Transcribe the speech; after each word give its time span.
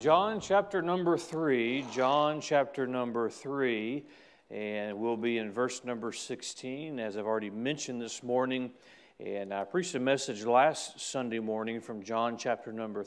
John 0.00 0.38
chapter 0.38 0.80
number 0.80 1.18
three, 1.18 1.84
John 1.92 2.40
chapter 2.40 2.86
number 2.86 3.28
three, 3.28 4.04
and 4.48 4.96
we'll 4.96 5.16
be 5.16 5.38
in 5.38 5.50
verse 5.50 5.82
number 5.82 6.12
16, 6.12 7.00
as 7.00 7.16
I've 7.16 7.26
already 7.26 7.50
mentioned 7.50 8.00
this 8.00 8.22
morning. 8.22 8.70
And 9.18 9.52
I 9.52 9.64
preached 9.64 9.96
a 9.96 9.98
message 9.98 10.44
last 10.44 11.00
Sunday 11.00 11.40
morning 11.40 11.80
from 11.80 12.04
John 12.04 12.38
chapter 12.38 12.72
number 12.72 13.04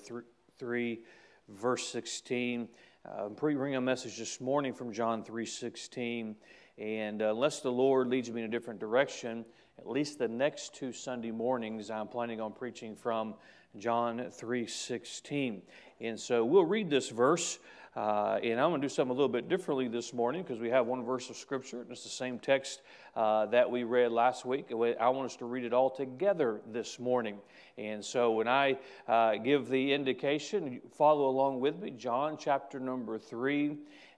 three, 0.59 1.03
verse 1.47 1.87
16. 1.87 2.67
Uh, 3.05 3.27
I'm 3.27 3.35
bringing 3.35 3.77
a 3.77 3.79
message 3.79 4.17
this 4.17 4.41
morning 4.41 4.73
from 4.73 4.91
John 4.91 5.23
3:16, 5.23 6.35
and 6.77 7.21
uh, 7.21 7.29
unless 7.29 7.61
the 7.61 7.71
Lord 7.71 8.09
leads 8.09 8.29
me 8.29 8.41
in 8.41 8.47
a 8.47 8.51
different 8.51 8.81
direction, 8.81 9.45
at 9.79 9.87
least 9.87 10.19
the 10.19 10.27
next 10.27 10.75
two 10.75 10.91
Sunday 10.91 11.31
mornings, 11.31 11.89
I'm 11.89 12.09
planning 12.09 12.41
on 12.41 12.51
preaching 12.51 12.97
from 12.97 13.35
John 13.77 14.29
3:16. 14.31 15.61
And 15.99 16.19
so 16.19 16.43
we'll 16.43 16.65
read 16.65 16.89
this 16.89 17.09
verse, 17.09 17.59
uh, 17.95 18.39
and 18.43 18.59
I'm 18.59 18.71
going 18.71 18.81
to 18.81 18.85
do 18.85 18.89
something 18.89 19.11
a 19.11 19.13
little 19.13 19.29
bit 19.29 19.47
differently 19.47 19.87
this 19.87 20.13
morning 20.13 20.41
because 20.41 20.59
we 20.59 20.69
have 20.69 20.87
one 20.87 21.03
verse 21.03 21.29
of 21.29 21.37
Scripture, 21.37 21.81
and 21.81 21.91
it's 21.91 22.03
the 22.03 22.09
same 22.09 22.39
text 22.39 22.81
uh, 23.15 23.45
that 23.47 23.69
we 23.69 23.83
read 23.83 24.11
last 24.11 24.45
week. 24.45 24.71
I 24.71 25.09
want 25.09 25.25
us 25.25 25.35
to 25.37 25.45
read 25.45 25.63
it 25.63 25.73
all 25.73 25.89
together 25.89 26.61
this 26.71 26.99
morning. 26.99 27.37
And 27.77 28.03
so 28.03 28.31
when 28.31 28.47
I 28.47 28.77
uh, 29.07 29.35
give 29.35 29.69
the 29.69 29.93
indication, 29.93 30.81
follow 30.97 31.29
along 31.29 31.59
with 31.59 31.79
me. 31.79 31.91
John 31.91 32.37
chapter 32.39 32.79
number 32.79 33.19
3 33.19 33.77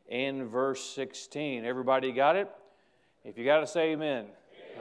and 0.10 0.50
verse 0.50 0.84
16. 0.92 1.66
Everybody 1.66 2.12
got 2.12 2.36
it? 2.36 2.50
If 3.24 3.38
you 3.38 3.46
got 3.46 3.60
to 3.60 3.68
say 3.68 3.92
amen. 3.92 4.28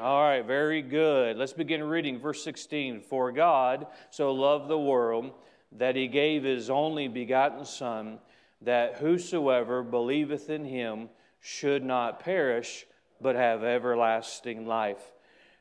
All 0.01 0.23
right, 0.23 0.45
very 0.45 0.81
good. 0.81 1.37
Let's 1.37 1.53
begin 1.53 1.85
reading 1.85 2.19
verse 2.19 2.43
16. 2.43 3.03
For 3.03 3.31
God 3.31 3.87
so 4.11 4.33
loved 4.33 4.69
the 4.69 4.79
world 4.79 5.33
that 5.73 5.97
he 5.97 6.09
gave 6.09 6.45
his 6.45 6.71
only 6.71 7.09
begotten 7.09 7.65
Son, 7.67 8.19
that 8.63 8.97
whosoever 8.97 9.83
believeth 9.83 10.49
in 10.49 10.65
him 10.65 11.11
should 11.41 11.85
not 11.85 12.21
perish, 12.21 12.87
but 13.21 13.37
have 13.37 13.63
everlasting 13.63 14.67
life. 14.67 15.13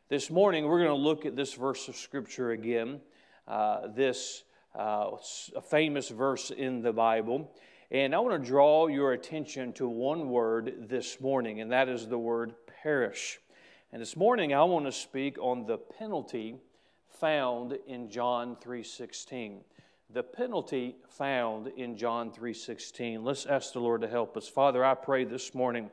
This 0.08 0.30
morning, 0.30 0.66
we're 0.66 0.80
going 0.80 0.90
to 0.90 0.96
look 0.96 1.26
at 1.26 1.36
this 1.36 1.54
verse 1.54 1.90
of 1.90 1.98
Scripture 1.98 2.52
again, 2.52 3.02
uh, 3.48 3.88
this 3.88 4.44
uh, 4.74 5.12
famous 5.70 6.08
verse 6.08 6.52
in 6.52 6.82
the 6.82 6.94
Bible. 6.94 7.52
And 7.92 8.16
I 8.16 8.20
want 8.20 8.42
to 8.42 8.50
draw 8.50 8.88
your 8.88 9.12
attention 9.12 9.74
to 9.74 9.90
one 9.90 10.30
word 10.30 10.88
this 10.88 11.20
morning, 11.20 11.60
and 11.60 11.74
that 11.74 11.90
is 11.90 12.08
the 12.08 12.18
word 12.18 12.54
perish. 12.82 13.38
And 13.94 14.02
this 14.02 14.16
morning 14.16 14.54
I 14.54 14.64
want 14.64 14.86
to 14.86 14.92
speak 14.94 15.38
on 15.38 15.66
the 15.66 15.78
penalty 15.78 16.56
found 17.10 17.78
in 17.86 18.10
John 18.10 18.56
3:16. 18.56 19.66
The 20.10 20.24
penalty 20.24 20.96
found 21.10 21.68
in 21.68 21.98
John 21.98 22.32
3:16. 22.32 23.26
Let's 23.26 23.46
ask 23.46 23.74
the 23.74 23.82
Lord 23.82 24.00
to 24.00 24.08
help 24.08 24.38
us. 24.38 24.48
Father, 24.48 24.86
I 24.86 24.94
pray 24.94 25.26
this 25.26 25.54
morning 25.54 25.92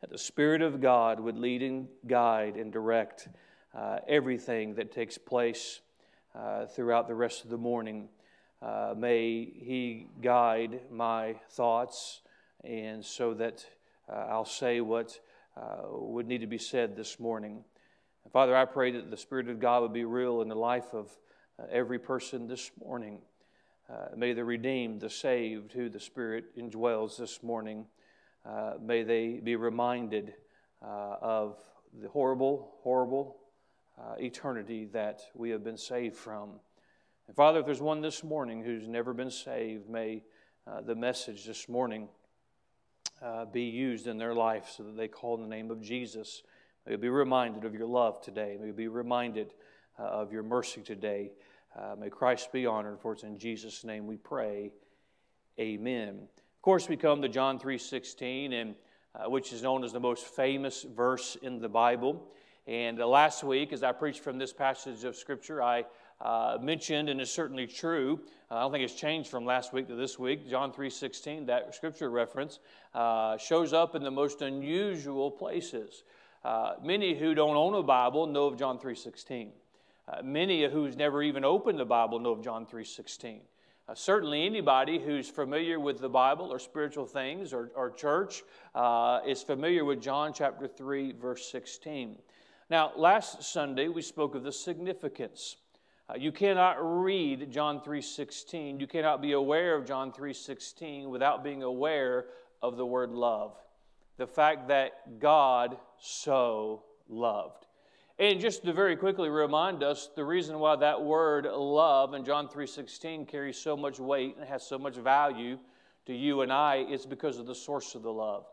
that 0.00 0.10
the 0.10 0.18
Spirit 0.18 0.62
of 0.62 0.80
God 0.80 1.18
would 1.18 1.36
lead 1.36 1.64
and 1.64 1.88
guide 2.06 2.56
and 2.56 2.72
direct 2.72 3.26
uh, 3.74 3.98
everything 4.06 4.76
that 4.76 4.92
takes 4.92 5.18
place 5.18 5.80
uh, 6.36 6.66
throughout 6.66 7.08
the 7.08 7.16
rest 7.16 7.42
of 7.42 7.50
the 7.50 7.58
morning. 7.58 8.10
Uh, 8.62 8.94
may 8.96 9.44
He 9.44 10.06
guide 10.20 10.88
my 10.88 11.34
thoughts, 11.50 12.20
and 12.62 13.04
so 13.04 13.34
that 13.34 13.66
uh, 14.08 14.26
I'll 14.28 14.44
say 14.44 14.80
what 14.80 15.18
uh, 15.56 15.82
would 15.88 16.26
need 16.26 16.40
to 16.40 16.46
be 16.46 16.58
said 16.58 16.96
this 16.96 17.20
morning. 17.20 17.64
And 18.24 18.32
Father, 18.32 18.56
I 18.56 18.64
pray 18.64 18.90
that 18.92 19.10
the 19.10 19.16
Spirit 19.16 19.48
of 19.48 19.60
God 19.60 19.82
would 19.82 19.92
be 19.92 20.04
real 20.04 20.42
in 20.42 20.48
the 20.48 20.54
life 20.54 20.92
of 20.92 21.10
uh, 21.58 21.66
every 21.70 21.98
person 21.98 22.48
this 22.48 22.70
morning. 22.84 23.18
Uh, 23.88 24.06
may 24.16 24.32
the 24.32 24.44
redeemed, 24.44 25.00
the 25.00 25.10
saved, 25.10 25.72
who 25.72 25.88
the 25.88 26.00
Spirit 26.00 26.56
indwells 26.56 27.16
this 27.18 27.42
morning, 27.42 27.86
uh, 28.44 28.74
may 28.80 29.02
they 29.02 29.40
be 29.42 29.56
reminded 29.56 30.34
uh, 30.82 31.16
of 31.20 31.58
the 32.00 32.08
horrible, 32.08 32.74
horrible 32.82 33.36
uh, 33.98 34.14
eternity 34.18 34.86
that 34.86 35.22
we 35.34 35.50
have 35.50 35.62
been 35.62 35.78
saved 35.78 36.16
from. 36.16 36.50
And 37.26 37.36
Father, 37.36 37.60
if 37.60 37.66
there's 37.66 37.80
one 37.80 38.00
this 38.00 38.24
morning 38.24 38.62
who's 38.62 38.88
never 38.88 39.14
been 39.14 39.30
saved, 39.30 39.88
may 39.88 40.22
the 40.86 40.94
message 40.94 41.44
this 41.44 41.68
morning 41.68 42.08
uh, 43.22 43.44
be 43.44 43.62
used 43.62 44.06
in 44.06 44.18
their 44.18 44.34
life 44.34 44.72
so 44.76 44.82
that 44.82 44.96
they 44.96 45.08
call 45.08 45.36
in 45.36 45.42
the 45.42 45.48
name 45.48 45.70
of 45.70 45.80
Jesus. 45.80 46.42
May 46.86 46.96
be 46.96 47.08
reminded 47.08 47.64
of 47.64 47.74
your 47.74 47.86
love 47.86 48.20
today. 48.20 48.58
May 48.60 48.70
be 48.70 48.88
reminded 48.88 49.54
uh, 49.98 50.02
of 50.02 50.32
your 50.32 50.42
mercy 50.42 50.82
today. 50.82 51.32
Uh, 51.78 51.96
may 51.98 52.10
Christ 52.10 52.52
be 52.52 52.66
honored, 52.66 53.00
for 53.00 53.12
it's 53.12 53.22
in 53.22 53.38
Jesus' 53.38 53.84
name 53.84 54.06
we 54.06 54.16
pray. 54.16 54.70
Amen. 55.58 56.20
Of 56.20 56.62
course, 56.62 56.88
we 56.88 56.96
come 56.96 57.22
to 57.22 57.28
John 57.28 57.58
3.16, 57.58 58.52
and, 58.52 58.74
uh, 59.14 59.30
which 59.30 59.52
is 59.52 59.62
known 59.62 59.84
as 59.84 59.92
the 59.92 60.00
most 60.00 60.24
famous 60.24 60.82
verse 60.82 61.36
in 61.42 61.60
the 61.60 61.68
Bible. 61.68 62.28
And 62.66 63.00
uh, 63.00 63.06
last 63.06 63.44
week, 63.44 63.72
as 63.72 63.82
I 63.82 63.92
preached 63.92 64.20
from 64.20 64.38
this 64.38 64.52
passage 64.52 65.04
of 65.04 65.16
Scripture, 65.16 65.62
I 65.62 65.84
uh, 66.20 66.58
mentioned, 66.60 67.08
and 67.08 67.20
is 67.20 67.30
certainly 67.30 67.66
true. 67.66 68.20
Uh, 68.50 68.56
I 68.56 68.60
don't 68.60 68.72
think 68.72 68.84
it's 68.84 68.94
changed 68.94 69.30
from 69.30 69.44
last 69.44 69.72
week 69.72 69.88
to 69.88 69.94
this 69.94 70.18
week. 70.18 70.48
John 70.48 70.72
3.16, 70.72 71.46
that 71.46 71.74
scripture 71.74 72.10
reference, 72.10 72.60
uh, 72.94 73.36
shows 73.36 73.72
up 73.72 73.94
in 73.94 74.02
the 74.02 74.10
most 74.10 74.42
unusual 74.42 75.30
places. 75.30 76.04
Uh, 76.44 76.74
many 76.82 77.18
who 77.18 77.34
don't 77.34 77.56
own 77.56 77.74
a 77.74 77.82
Bible 77.82 78.26
know 78.26 78.46
of 78.46 78.58
John 78.58 78.78
3.16. 78.78 79.48
Uh, 80.06 80.22
many 80.22 80.68
who's 80.68 80.96
never 80.96 81.22
even 81.22 81.44
opened 81.44 81.78
the 81.78 81.84
Bible 81.84 82.18
know 82.18 82.32
of 82.32 82.42
John 82.42 82.66
3.16. 82.66 83.40
Uh, 83.86 83.94
certainly, 83.94 84.46
anybody 84.46 84.98
who's 84.98 85.28
familiar 85.28 85.78
with 85.78 85.98
the 85.98 86.08
Bible 86.08 86.50
or 86.50 86.58
spiritual 86.58 87.04
things 87.04 87.52
or, 87.52 87.70
or 87.74 87.90
church 87.90 88.42
uh, 88.74 89.20
is 89.26 89.42
familiar 89.42 89.84
with 89.84 90.00
John 90.00 90.32
chapter 90.32 90.66
3, 90.66 91.12
verse 91.12 91.50
16. 91.50 92.16
Now, 92.70 92.92
last 92.96 93.42
Sunday 93.42 93.88
we 93.88 94.00
spoke 94.00 94.34
of 94.34 94.42
the 94.42 94.52
significance 94.52 95.56
uh, 96.08 96.14
you 96.16 96.32
cannot 96.32 96.76
read 96.80 97.50
John 97.50 97.80
3:16. 97.80 98.78
You 98.78 98.86
cannot 98.86 99.22
be 99.22 99.32
aware 99.32 99.74
of 99.74 99.86
John 99.86 100.12
3:16 100.12 101.08
without 101.08 101.42
being 101.42 101.62
aware 101.62 102.26
of 102.62 102.76
the 102.76 102.84
word 102.84 103.10
love. 103.10 103.56
The 104.16 104.26
fact 104.26 104.68
that 104.68 105.18
God 105.18 105.78
so 105.98 106.84
loved. 107.08 107.66
And 108.18 108.38
just 108.38 108.64
to 108.64 108.72
very 108.72 108.96
quickly 108.96 109.28
remind 109.28 109.82
us 109.82 110.08
the 110.14 110.24
reason 110.24 110.58
why 110.60 110.76
that 110.76 111.02
word 111.02 111.46
love 111.46 112.14
in 112.14 112.24
John 112.24 112.48
3:16 112.48 113.26
carries 113.26 113.58
so 113.58 113.76
much 113.76 113.98
weight 113.98 114.36
and 114.36 114.46
has 114.46 114.62
so 114.64 114.78
much 114.78 114.94
value 114.94 115.58
to 116.06 116.14
you 116.14 116.42
and 116.42 116.52
I 116.52 116.76
is 116.76 117.06
because 117.06 117.38
of 117.38 117.46
the 117.46 117.54
source 117.54 117.94
of 117.94 118.02
the 118.02 118.12
love. 118.12 118.46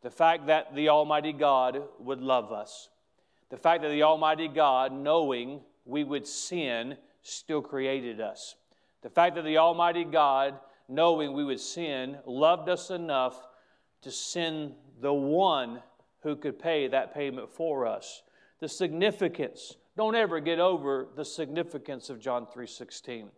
The 0.00 0.10
fact 0.10 0.46
that 0.46 0.74
the 0.74 0.88
almighty 0.88 1.32
God 1.32 1.82
would 1.98 2.20
love 2.20 2.52
us. 2.52 2.88
The 3.50 3.56
fact 3.56 3.82
that 3.82 3.90
the 3.90 4.02
almighty 4.02 4.48
God 4.48 4.92
knowing 4.92 5.62
we 5.86 6.04
would 6.04 6.26
sin, 6.26 6.96
still 7.22 7.62
created 7.62 8.20
us. 8.20 8.56
The 9.02 9.10
fact 9.10 9.36
that 9.36 9.44
the 9.44 9.58
Almighty 9.58 10.04
God, 10.04 10.58
knowing 10.88 11.32
we 11.32 11.44
would 11.44 11.60
sin, 11.60 12.18
loved 12.26 12.68
us 12.68 12.90
enough 12.90 13.46
to 14.02 14.10
send 14.10 14.74
the 15.00 15.14
one 15.14 15.82
who 16.20 16.36
could 16.36 16.58
pay 16.58 16.88
that 16.88 17.14
payment 17.14 17.48
for 17.48 17.86
us. 17.86 18.22
The 18.58 18.68
significance. 18.68 19.76
Don't 19.96 20.14
ever 20.14 20.40
get 20.40 20.58
over 20.58 21.08
the 21.14 21.24
significance 21.24 22.10
of 22.10 22.20
John 22.20 22.46
3:16. 22.46 23.30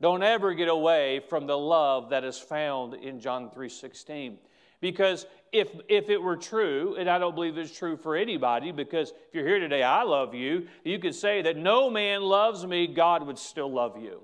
Don't 0.00 0.22
ever 0.22 0.54
get 0.54 0.68
away 0.68 1.20
from 1.20 1.46
the 1.46 1.58
love 1.58 2.10
that 2.10 2.24
is 2.24 2.38
found 2.38 2.94
in 2.94 3.20
John 3.20 3.50
3:16. 3.50 4.38
Because 4.80 5.26
if, 5.52 5.68
if 5.88 6.08
it 6.08 6.22
were 6.22 6.36
true, 6.36 6.96
and 6.98 7.08
I 7.08 7.18
don't 7.18 7.34
believe 7.34 7.58
it's 7.58 7.76
true 7.76 7.96
for 7.96 8.16
anybody, 8.16 8.72
because 8.72 9.10
if 9.10 9.34
you're 9.34 9.46
here 9.46 9.58
today, 9.58 9.82
I 9.82 10.04
love 10.04 10.34
you, 10.34 10.68
you 10.84 10.98
could 10.98 11.14
say 11.14 11.42
that 11.42 11.56
no 11.56 11.90
man 11.90 12.22
loves 12.22 12.64
me, 12.64 12.86
God 12.86 13.26
would 13.26 13.38
still 13.38 13.70
love 13.70 14.00
you. 14.00 14.22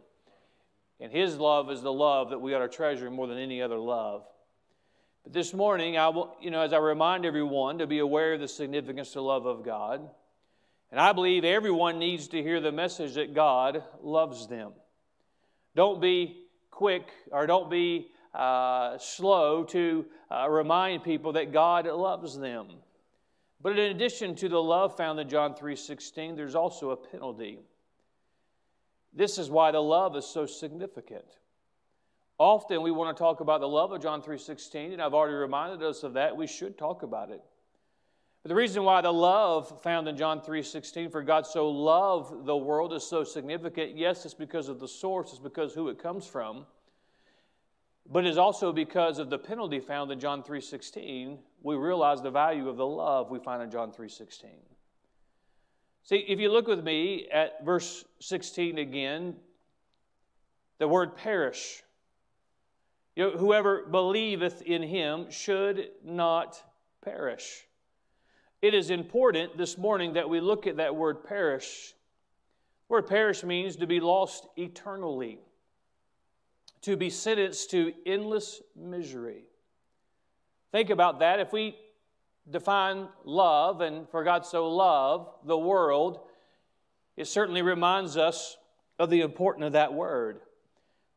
And 1.00 1.12
his 1.12 1.36
love 1.36 1.70
is 1.70 1.82
the 1.82 1.92
love 1.92 2.30
that 2.30 2.40
we 2.40 2.54
ought 2.54 2.60
to 2.60 2.68
treasure 2.68 3.10
more 3.10 3.26
than 3.26 3.38
any 3.38 3.60
other 3.60 3.76
love. 3.76 4.24
But 5.24 5.32
this 5.32 5.52
morning, 5.52 5.98
I 5.98 6.08
will, 6.08 6.34
you 6.40 6.50
know, 6.50 6.62
as 6.62 6.72
I 6.72 6.78
remind 6.78 7.26
everyone 7.26 7.78
to 7.78 7.86
be 7.86 7.98
aware 7.98 8.34
of 8.34 8.40
the 8.40 8.48
significance 8.48 9.08
of 9.08 9.14
the 9.14 9.22
love 9.22 9.44
of 9.44 9.64
God, 9.64 10.08
and 10.90 11.00
I 11.00 11.12
believe 11.12 11.44
everyone 11.44 11.98
needs 11.98 12.28
to 12.28 12.42
hear 12.42 12.60
the 12.60 12.72
message 12.72 13.14
that 13.14 13.34
God 13.34 13.82
loves 14.00 14.46
them. 14.46 14.72
Don't 15.74 16.00
be 16.00 16.44
quick 16.70 17.08
or 17.32 17.46
don't 17.46 17.68
be 17.68 18.08
uh, 18.36 18.98
slow 18.98 19.64
to 19.64 20.04
uh, 20.30 20.48
remind 20.48 21.02
people 21.02 21.32
that 21.32 21.52
God 21.52 21.86
loves 21.86 22.38
them. 22.38 22.68
But 23.62 23.78
in 23.78 23.90
addition 23.90 24.34
to 24.36 24.48
the 24.48 24.62
love 24.62 24.96
found 24.96 25.18
in 25.18 25.28
John 25.28 25.54
3:16, 25.54 26.36
there's 26.36 26.54
also 26.54 26.90
a 26.90 26.96
penalty. 26.96 27.58
This 29.12 29.38
is 29.38 29.48
why 29.48 29.70
the 29.70 29.82
love 29.82 30.14
is 30.16 30.26
so 30.26 30.44
significant. 30.44 31.24
Often 32.38 32.82
we 32.82 32.90
want 32.90 33.16
to 33.16 33.18
talk 33.18 33.40
about 33.40 33.60
the 33.60 33.68
love 33.68 33.92
of 33.92 34.02
John 34.02 34.20
3:16, 34.20 34.92
and 34.92 35.00
I've 35.00 35.14
already 35.14 35.34
reminded 35.34 35.82
us 35.82 36.02
of 36.02 36.12
that. 36.12 36.36
We 36.36 36.46
should 36.46 36.76
talk 36.76 37.02
about 37.02 37.30
it. 37.30 37.42
But 38.42 38.50
the 38.50 38.54
reason 38.54 38.84
why 38.84 39.00
the 39.00 39.12
love 39.12 39.82
found 39.82 40.06
in 40.06 40.16
John 40.18 40.42
3:16 40.42 41.10
for 41.10 41.22
God 41.22 41.46
so 41.46 41.70
loved 41.70 42.44
the 42.44 42.56
world 42.56 42.92
is 42.92 43.02
so 43.02 43.24
significant, 43.24 43.96
yes, 43.96 44.26
it's 44.26 44.34
because 44.34 44.68
of 44.68 44.78
the 44.78 44.86
source, 44.86 45.30
it's 45.30 45.40
because 45.40 45.72
who 45.72 45.88
it 45.88 45.98
comes 45.98 46.26
from. 46.26 46.66
But 48.10 48.24
it 48.24 48.28
is 48.28 48.38
also 48.38 48.72
because 48.72 49.18
of 49.18 49.30
the 49.30 49.38
penalty 49.38 49.80
found 49.80 50.10
in 50.10 50.20
John 50.20 50.42
3:16, 50.42 51.38
we 51.62 51.76
realize 51.76 52.22
the 52.22 52.30
value 52.30 52.68
of 52.68 52.76
the 52.76 52.86
love 52.86 53.30
we 53.30 53.38
find 53.38 53.62
in 53.62 53.70
John 53.70 53.92
3:16. 53.92 54.62
See, 56.02 56.18
if 56.18 56.38
you 56.38 56.50
look 56.50 56.68
with 56.68 56.84
me 56.84 57.28
at 57.28 57.64
verse 57.64 58.04
16 58.20 58.78
again, 58.78 59.40
the 60.78 60.86
word 60.86 61.16
perish. 61.16 61.82
You 63.16 63.24
know, 63.24 63.38
whoever 63.38 63.86
believeth 63.86 64.62
in 64.62 64.82
him 64.82 65.30
should 65.30 65.90
not 66.04 66.62
perish. 67.00 67.66
It 68.62 68.74
is 68.74 68.90
important 68.90 69.56
this 69.56 69.76
morning 69.76 70.12
that 70.12 70.28
we 70.28 70.40
look 70.40 70.66
at 70.66 70.76
that 70.76 70.94
word 70.94 71.24
perish. 71.24 71.94
The 72.88 72.92
word 72.92 73.06
perish 73.06 73.42
means 73.42 73.76
to 73.76 73.86
be 73.86 74.00
lost 74.00 74.46
eternally, 74.56 75.40
to 76.86 76.96
be 76.96 77.10
sentenced 77.10 77.72
to 77.72 77.92
endless 78.06 78.62
misery. 78.76 79.42
Think 80.70 80.90
about 80.90 81.18
that. 81.18 81.40
If 81.40 81.52
we 81.52 81.76
define 82.48 83.08
love, 83.24 83.80
and 83.80 84.08
for 84.08 84.22
God 84.22 84.46
so 84.46 84.68
loved 84.68 85.48
the 85.48 85.58
world, 85.58 86.20
it 87.16 87.26
certainly 87.26 87.60
reminds 87.60 88.16
us 88.16 88.56
of 89.00 89.10
the 89.10 89.22
importance 89.22 89.66
of 89.66 89.72
that 89.72 89.94
word. 89.94 90.42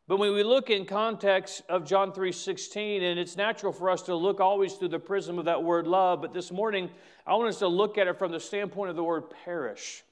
But 0.07 0.17
when 0.17 0.33
we 0.33 0.41
look 0.41 0.71
in 0.71 0.87
context 0.87 1.61
of 1.69 1.85
John 1.85 2.13
3:16, 2.13 3.03
and 3.03 3.19
it's 3.19 3.37
natural 3.37 3.71
for 3.71 3.91
us 3.91 4.01
to 4.03 4.15
look 4.15 4.39
always 4.39 4.73
through 4.73 4.87
the 4.87 4.97
prism 4.97 5.37
of 5.37 5.45
that 5.45 5.63
word 5.63 5.85
love, 5.85 6.19
but 6.19 6.33
this 6.33 6.51
morning 6.51 6.89
I 7.27 7.35
want 7.35 7.49
us 7.49 7.59
to 7.59 7.67
look 7.67 7.99
at 7.99 8.07
it 8.07 8.17
from 8.17 8.31
the 8.31 8.39
standpoint 8.39 8.89
of 8.89 8.95
the 8.95 9.03
word 9.03 9.29
perish. 9.45 10.03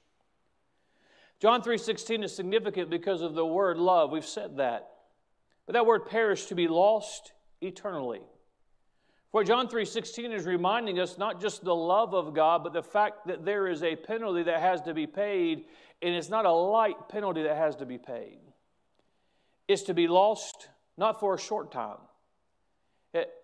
John 1.40 1.62
3:16 1.62 2.22
is 2.22 2.32
significant 2.32 2.90
because 2.90 3.22
of 3.22 3.34
the 3.34 3.44
word 3.44 3.76
love. 3.76 4.12
We've 4.12 4.24
said 4.24 4.58
that. 4.58 4.94
But 5.68 5.74
that 5.74 5.84
word 5.84 6.06
perish 6.06 6.46
to 6.46 6.54
be 6.54 6.66
lost 6.66 7.34
eternally. 7.60 8.22
For 9.30 9.44
John 9.44 9.68
3:16 9.68 10.32
is 10.32 10.46
reminding 10.46 10.98
us 10.98 11.18
not 11.18 11.42
just 11.42 11.62
the 11.62 11.74
love 11.74 12.14
of 12.14 12.32
God, 12.32 12.64
but 12.64 12.72
the 12.72 12.82
fact 12.82 13.26
that 13.26 13.44
there 13.44 13.66
is 13.66 13.82
a 13.82 13.94
penalty 13.94 14.44
that 14.44 14.60
has 14.60 14.80
to 14.82 14.94
be 14.94 15.06
paid, 15.06 15.66
and 16.00 16.14
it's 16.14 16.30
not 16.30 16.46
a 16.46 16.50
light 16.50 17.10
penalty 17.10 17.42
that 17.42 17.54
has 17.54 17.76
to 17.76 17.84
be 17.84 17.98
paid. 17.98 18.40
It's 19.68 19.82
to 19.82 19.92
be 19.92 20.08
lost 20.08 20.70
not 20.96 21.20
for 21.20 21.34
a 21.34 21.38
short 21.38 21.70
time. 21.70 21.98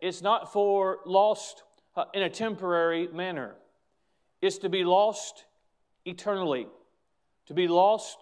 It's 0.01 0.23
not 0.23 0.51
for 0.51 1.01
lost 1.05 1.63
uh, 1.95 2.07
in 2.15 2.23
a 2.23 2.31
temporary 2.31 3.07
manner. 3.09 3.55
It's 4.41 4.57
to 4.59 4.71
be 4.71 4.83
lost 4.83 5.45
eternally, 6.07 6.69
to 7.45 7.53
be 7.53 7.69
lost 7.69 8.17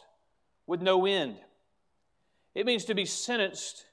with 0.66 0.82
no 0.82 1.06
end. 1.06 1.36
It 2.56 2.66
means 2.66 2.84
to 2.86 2.96
be 2.96 3.04
sentenced 3.04 3.86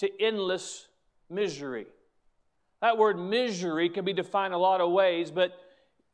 to 0.00 0.10
endless 0.20 0.88
misery. 1.28 1.86
That 2.80 2.98
word 2.98 3.18
misery 3.18 3.88
can 3.90 4.04
be 4.04 4.12
defined 4.12 4.54
a 4.54 4.58
lot 4.58 4.80
of 4.80 4.90
ways, 4.90 5.30
but 5.30 5.52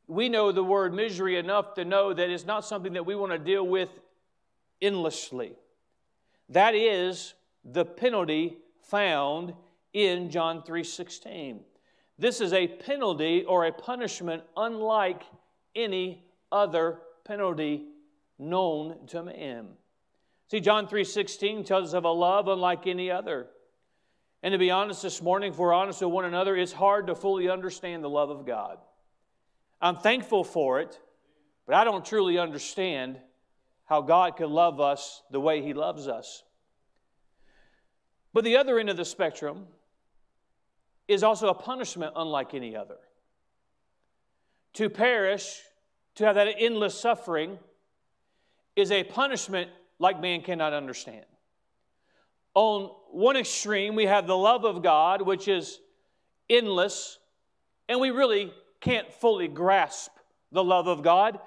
we 0.09 0.29
know 0.29 0.53
the 0.53 0.65
word 0.65 0.93
misery 0.93 1.37
enough 1.37 1.75
to 1.75 1.85
know 1.85 2.13
that 2.13 2.29
it's 2.29 2.45
not 2.45 2.65
something 2.65 2.93
that 2.95 3.07
we 3.07 3.15
want 3.15 3.33
to 3.33 3.39
deal 3.39 3.67
with 3.67 3.89
endlessly. 4.83 5.53
That 6.49 6.75
is 6.75 7.35
the 7.65 7.85
penalty 7.85 8.59
found 8.83 9.55
in 9.93 10.31
John 10.31 10.63
3:16. 10.63 11.65
This 12.19 12.41
is 12.41 12.53
a 12.53 12.67
penalty 12.67 13.45
or 13.45 13.67
a 13.67 13.73
punishment 13.73 14.43
unlike 14.57 15.23
any 15.75 16.25
other 16.51 17.01
penalty 17.25 17.87
known 18.39 19.07
to 19.09 19.23
man. 19.23 19.77
See 20.49 20.61
John 20.61 20.89
3:16 20.89 21.65
tells 21.65 21.91
us 21.91 21.95
of 21.95 22.05
a 22.05 22.11
love 22.11 22.49
unlike 22.49 22.87
any 22.87 23.11
other. 23.11 23.49
And 24.47 24.53
to 24.53 24.59
be 24.59 24.71
honest 24.71 25.03
this 25.03 25.21
morning, 25.21 25.51
if 25.51 25.59
we're 25.59 25.73
honest 25.73 26.03
with 26.03 26.13
one 26.13 26.25
another, 26.25 26.57
it's 26.57 26.71
hard 26.71 27.09
to 27.09 27.17
fully 27.17 27.49
understand 27.49 28.05
the 28.05 28.09
love 28.09 28.31
of 28.31 28.47
God. 28.47 28.79
I'm 29.83 29.97
thankful 29.97 30.45
for 30.45 30.79
it, 30.79 31.01
but 31.67 31.75
I 31.75 31.83
don't 31.83 32.05
truly 32.05 32.39
understand 32.39 33.19
how 33.87 34.03
God 34.03 34.37
can 34.37 34.51
love 34.51 34.79
us 34.79 35.21
the 35.33 35.41
way 35.41 35.63
He 35.63 35.75
loves 35.75 36.07
us. 36.07 36.45
But 38.33 38.45
the 38.45 38.57
other 38.57 38.79
end 38.79 38.89
of 38.89 38.97
the 38.97 39.05
spectrum 39.05 39.67
is 41.09 41.25
also 41.25 41.49
a 41.49 41.55
punishment 41.55 42.13
unlike 42.15 42.55
any 42.55 42.77
other. 42.77 42.99
To 44.75 44.89
perish, 44.89 45.61
to 46.15 46.25
have 46.25 46.37
that 46.37 46.55
endless 46.57 46.95
suffering, 46.95 47.59
is 48.77 48.93
a 48.93 49.03
punishment 49.03 49.73
like 49.99 50.21
man 50.21 50.43
cannot 50.43 50.73
understand. 50.73 51.27
On 52.57 52.91
one 53.11 53.37
extreme, 53.37 53.95
we 53.95 54.07
have 54.07 54.27
the 54.27 54.37
love 54.37 54.65
of 54.65 54.83
God, 54.83 55.21
which 55.21 55.47
is 55.47 55.79
endless, 56.49 57.19
and 57.87 58.01
we 58.01 58.09
really 58.09 58.51
can't 58.81 59.13
fully 59.13 59.47
grasp 59.47 60.11
the 60.51 60.65
love 60.65 60.87
of 60.87 61.03
God 61.03 61.39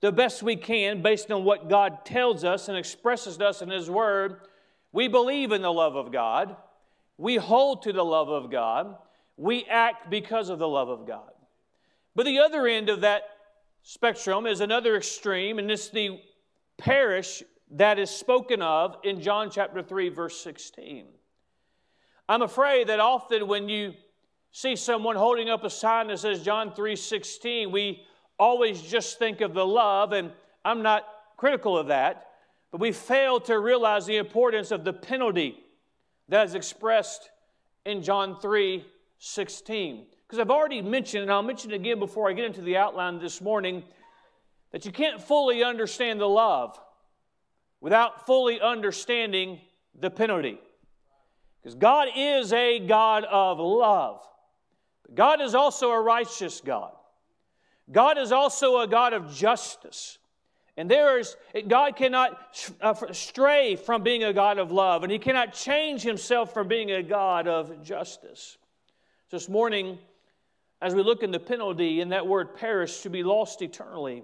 the 0.00 0.12
best 0.12 0.44
we 0.44 0.54
can 0.54 1.02
based 1.02 1.32
on 1.32 1.42
what 1.42 1.68
God 1.68 2.04
tells 2.04 2.44
us 2.44 2.68
and 2.68 2.78
expresses 2.78 3.38
to 3.38 3.46
us 3.46 3.62
in 3.62 3.70
His 3.70 3.90
Word. 3.90 4.42
We 4.92 5.08
believe 5.08 5.50
in 5.50 5.62
the 5.62 5.72
love 5.72 5.96
of 5.96 6.12
God, 6.12 6.54
we 7.18 7.34
hold 7.34 7.82
to 7.82 7.92
the 7.92 8.04
love 8.04 8.28
of 8.28 8.48
God, 8.48 8.96
we 9.36 9.64
act 9.64 10.08
because 10.08 10.50
of 10.50 10.60
the 10.60 10.68
love 10.68 10.88
of 10.88 11.04
God. 11.04 11.32
But 12.14 12.26
the 12.26 12.38
other 12.38 12.68
end 12.68 12.90
of 12.90 13.00
that 13.00 13.22
spectrum 13.82 14.46
is 14.46 14.60
another 14.60 14.94
extreme, 14.94 15.58
and 15.58 15.68
it's 15.68 15.88
the 15.88 16.20
perish 16.78 17.42
that 17.74 17.98
is 17.98 18.08
spoken 18.08 18.62
of 18.62 18.96
in 19.02 19.20
John 19.20 19.50
chapter 19.50 19.82
3, 19.82 20.08
verse 20.08 20.40
16. 20.40 21.06
I'm 22.28 22.42
afraid 22.42 22.86
that 22.86 23.00
often 23.00 23.48
when 23.48 23.68
you 23.68 23.94
see 24.52 24.76
someone 24.76 25.16
holding 25.16 25.50
up 25.50 25.64
a 25.64 25.70
sign 25.70 26.06
that 26.06 26.20
says 26.20 26.42
John 26.42 26.72
3 26.72 26.94
16, 26.94 27.72
we 27.72 28.02
always 28.38 28.80
just 28.80 29.18
think 29.18 29.40
of 29.40 29.54
the 29.54 29.66
love, 29.66 30.12
and 30.12 30.30
I'm 30.64 30.82
not 30.82 31.04
critical 31.36 31.76
of 31.76 31.88
that, 31.88 32.28
but 32.70 32.80
we 32.80 32.92
fail 32.92 33.40
to 33.40 33.58
realize 33.58 34.06
the 34.06 34.16
importance 34.16 34.70
of 34.70 34.84
the 34.84 34.92
penalty 34.92 35.58
that 36.28 36.46
is 36.46 36.54
expressed 36.54 37.28
in 37.84 38.02
John 38.02 38.38
3 38.40 38.84
16. 39.18 40.06
Because 40.26 40.38
I've 40.38 40.50
already 40.50 40.80
mentioned, 40.80 41.24
and 41.24 41.32
I'll 41.32 41.42
mention 41.42 41.72
it 41.72 41.76
again 41.76 41.98
before 41.98 42.30
I 42.30 42.34
get 42.34 42.44
into 42.44 42.62
the 42.62 42.76
outline 42.76 43.18
this 43.18 43.40
morning, 43.40 43.82
that 44.70 44.86
you 44.86 44.92
can't 44.92 45.20
fully 45.20 45.64
understand 45.64 46.20
the 46.20 46.28
love 46.28 46.78
without 47.84 48.24
fully 48.24 48.58
understanding 48.62 49.60
the 50.00 50.08
penalty. 50.08 50.58
Because 51.60 51.74
God 51.74 52.08
is 52.16 52.50
a 52.54 52.78
God 52.78 53.24
of 53.24 53.58
love. 53.58 54.26
God 55.14 55.42
is 55.42 55.54
also 55.54 55.90
a 55.90 56.00
righteous 56.00 56.62
God. 56.64 56.92
God 57.92 58.16
is 58.16 58.32
also 58.32 58.80
a 58.80 58.86
God 58.86 59.12
of 59.12 59.34
justice. 59.34 60.16
And 60.78 60.90
there 60.90 61.18
is, 61.18 61.36
God 61.68 61.94
cannot 61.94 62.40
uh, 62.80 62.94
stray 63.12 63.76
from 63.76 64.02
being 64.02 64.24
a 64.24 64.32
God 64.32 64.56
of 64.56 64.72
love, 64.72 65.02
and 65.02 65.12
He 65.12 65.18
cannot 65.18 65.52
change 65.52 66.00
Himself 66.00 66.54
from 66.54 66.68
being 66.68 66.90
a 66.90 67.02
God 67.02 67.46
of 67.46 67.82
justice. 67.82 68.56
This 69.28 69.46
morning, 69.46 69.98
as 70.80 70.94
we 70.94 71.02
look 71.02 71.22
in 71.22 71.32
the 71.32 71.38
penalty 71.38 72.00
in 72.00 72.08
that 72.08 72.26
word 72.26 72.56
perish, 72.56 73.00
to 73.00 73.10
be 73.10 73.22
lost 73.22 73.60
eternally, 73.60 74.22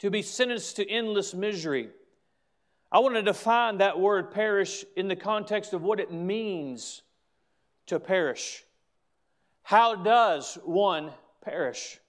to 0.00 0.10
be 0.10 0.20
sentenced 0.20 0.74
to 0.76 0.90
endless 0.90 1.32
misery, 1.32 1.90
I 2.92 2.98
want 2.98 3.14
to 3.14 3.22
define 3.22 3.78
that 3.78 4.00
word 4.00 4.32
perish 4.32 4.84
in 4.96 5.06
the 5.06 5.16
context 5.16 5.72
of 5.72 5.82
what 5.82 6.00
it 6.00 6.12
means 6.12 7.02
to 7.86 8.00
perish. 8.00 8.64
How 9.62 9.94
does 9.94 10.58
one 10.64 11.12
perish? 11.40 12.00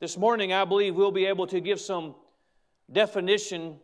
This 0.00 0.16
morning, 0.18 0.52
I 0.52 0.64
believe 0.64 0.96
we'll 0.96 1.12
be 1.12 1.26
able 1.26 1.46
to 1.46 1.60
give 1.60 1.80
some 1.80 2.16
definition 2.90 3.78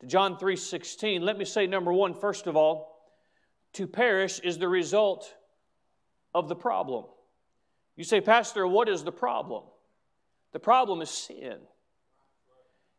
to 0.00 0.06
John 0.06 0.36
3:16. 0.36 1.22
Let 1.22 1.38
me 1.38 1.46
say 1.46 1.66
number 1.66 1.92
1 1.92 2.12
first 2.12 2.46
of 2.46 2.56
all, 2.56 3.02
to 3.72 3.86
perish 3.86 4.38
is 4.40 4.58
the 4.58 4.68
result 4.68 5.34
of 6.34 6.48
the 6.48 6.56
problem. 6.56 7.06
You 7.96 8.04
say, 8.04 8.20
"Pastor, 8.20 8.66
what 8.66 8.90
is 8.90 9.02
the 9.02 9.12
problem?" 9.12 9.64
The 10.52 10.60
problem 10.60 11.00
is 11.00 11.10
sin. 11.10 11.66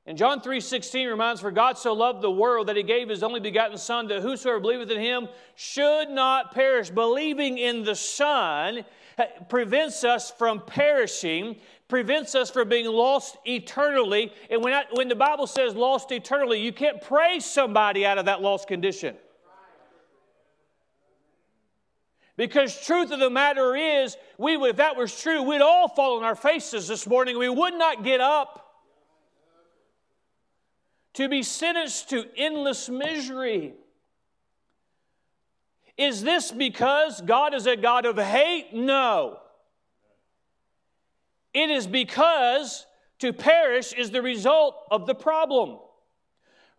And 0.07 0.17
John 0.17 0.39
3:16 0.39 1.09
reminds 1.09 1.41
for 1.41 1.51
God 1.51 1.77
so 1.77 1.91
loved 1.91 2.21
the 2.21 2.31
world 2.31 2.67
that 2.67 2.77
he 2.77 2.83
gave 2.83 3.09
his 3.09 3.23
only 3.23 3.41
begotten 3.41 3.77
son 3.77 4.07
that 4.07 4.21
whosoever 4.21 4.61
believeth 4.61 4.89
in 4.89 5.01
him 5.01 5.27
should 5.55 6.09
not 6.09 6.53
perish. 6.53 6.89
Believing 6.89 7.57
in 7.57 7.83
the 7.83 7.93
son 7.93 8.85
eh, 9.17 9.25
prevents 9.49 10.05
us 10.05 10.31
from 10.31 10.61
perishing, 10.61 11.57
prevents 11.89 12.35
us 12.35 12.49
from 12.49 12.69
being 12.69 12.85
lost 12.85 13.35
eternally. 13.45 14.31
And 14.49 14.63
when, 14.63 14.71
I, 14.71 14.85
when 14.93 15.09
the 15.09 15.15
Bible 15.15 15.45
says 15.45 15.75
lost 15.75 16.09
eternally, 16.13 16.61
you 16.61 16.71
can't 16.71 17.01
praise 17.01 17.43
somebody 17.43 18.05
out 18.05 18.17
of 18.17 18.25
that 18.25 18.41
lost 18.41 18.69
condition. 18.69 19.17
Because 22.37 22.79
truth 22.85 23.11
of 23.11 23.19
the 23.19 23.31
matter 23.31 23.75
is, 23.75 24.15
we, 24.37 24.55
if 24.55 24.77
that 24.77 24.95
was 24.95 25.19
true, 25.19 25.41
we'd 25.41 25.59
all 25.59 25.89
fall 25.89 26.17
on 26.17 26.23
our 26.23 26.35
faces 26.35 26.87
this 26.87 27.07
morning. 27.07 27.37
We 27.37 27.49
would 27.49 27.73
not 27.73 28.05
get 28.05 28.21
up 28.21 28.66
to 31.17 31.27
be 31.27 31.41
sentenced 31.41 32.11
to 32.11 32.25
endless 32.37 32.89
misery. 32.89 33.73
Is 35.97 36.21
this 36.21 36.51
because 36.51 37.21
God 37.21 37.55
is 37.55 37.65
a 37.65 37.75
God 37.75 38.05
of 38.05 38.19
hate? 38.19 38.71
No. 38.71 39.39
It 41.55 41.71
is 41.71 41.87
because 41.87 42.85
to 43.17 43.33
perish 43.33 43.93
is 43.93 44.11
the 44.11 44.21
result 44.21 44.75
of 44.91 45.07
the 45.07 45.15
problem. 45.15 45.79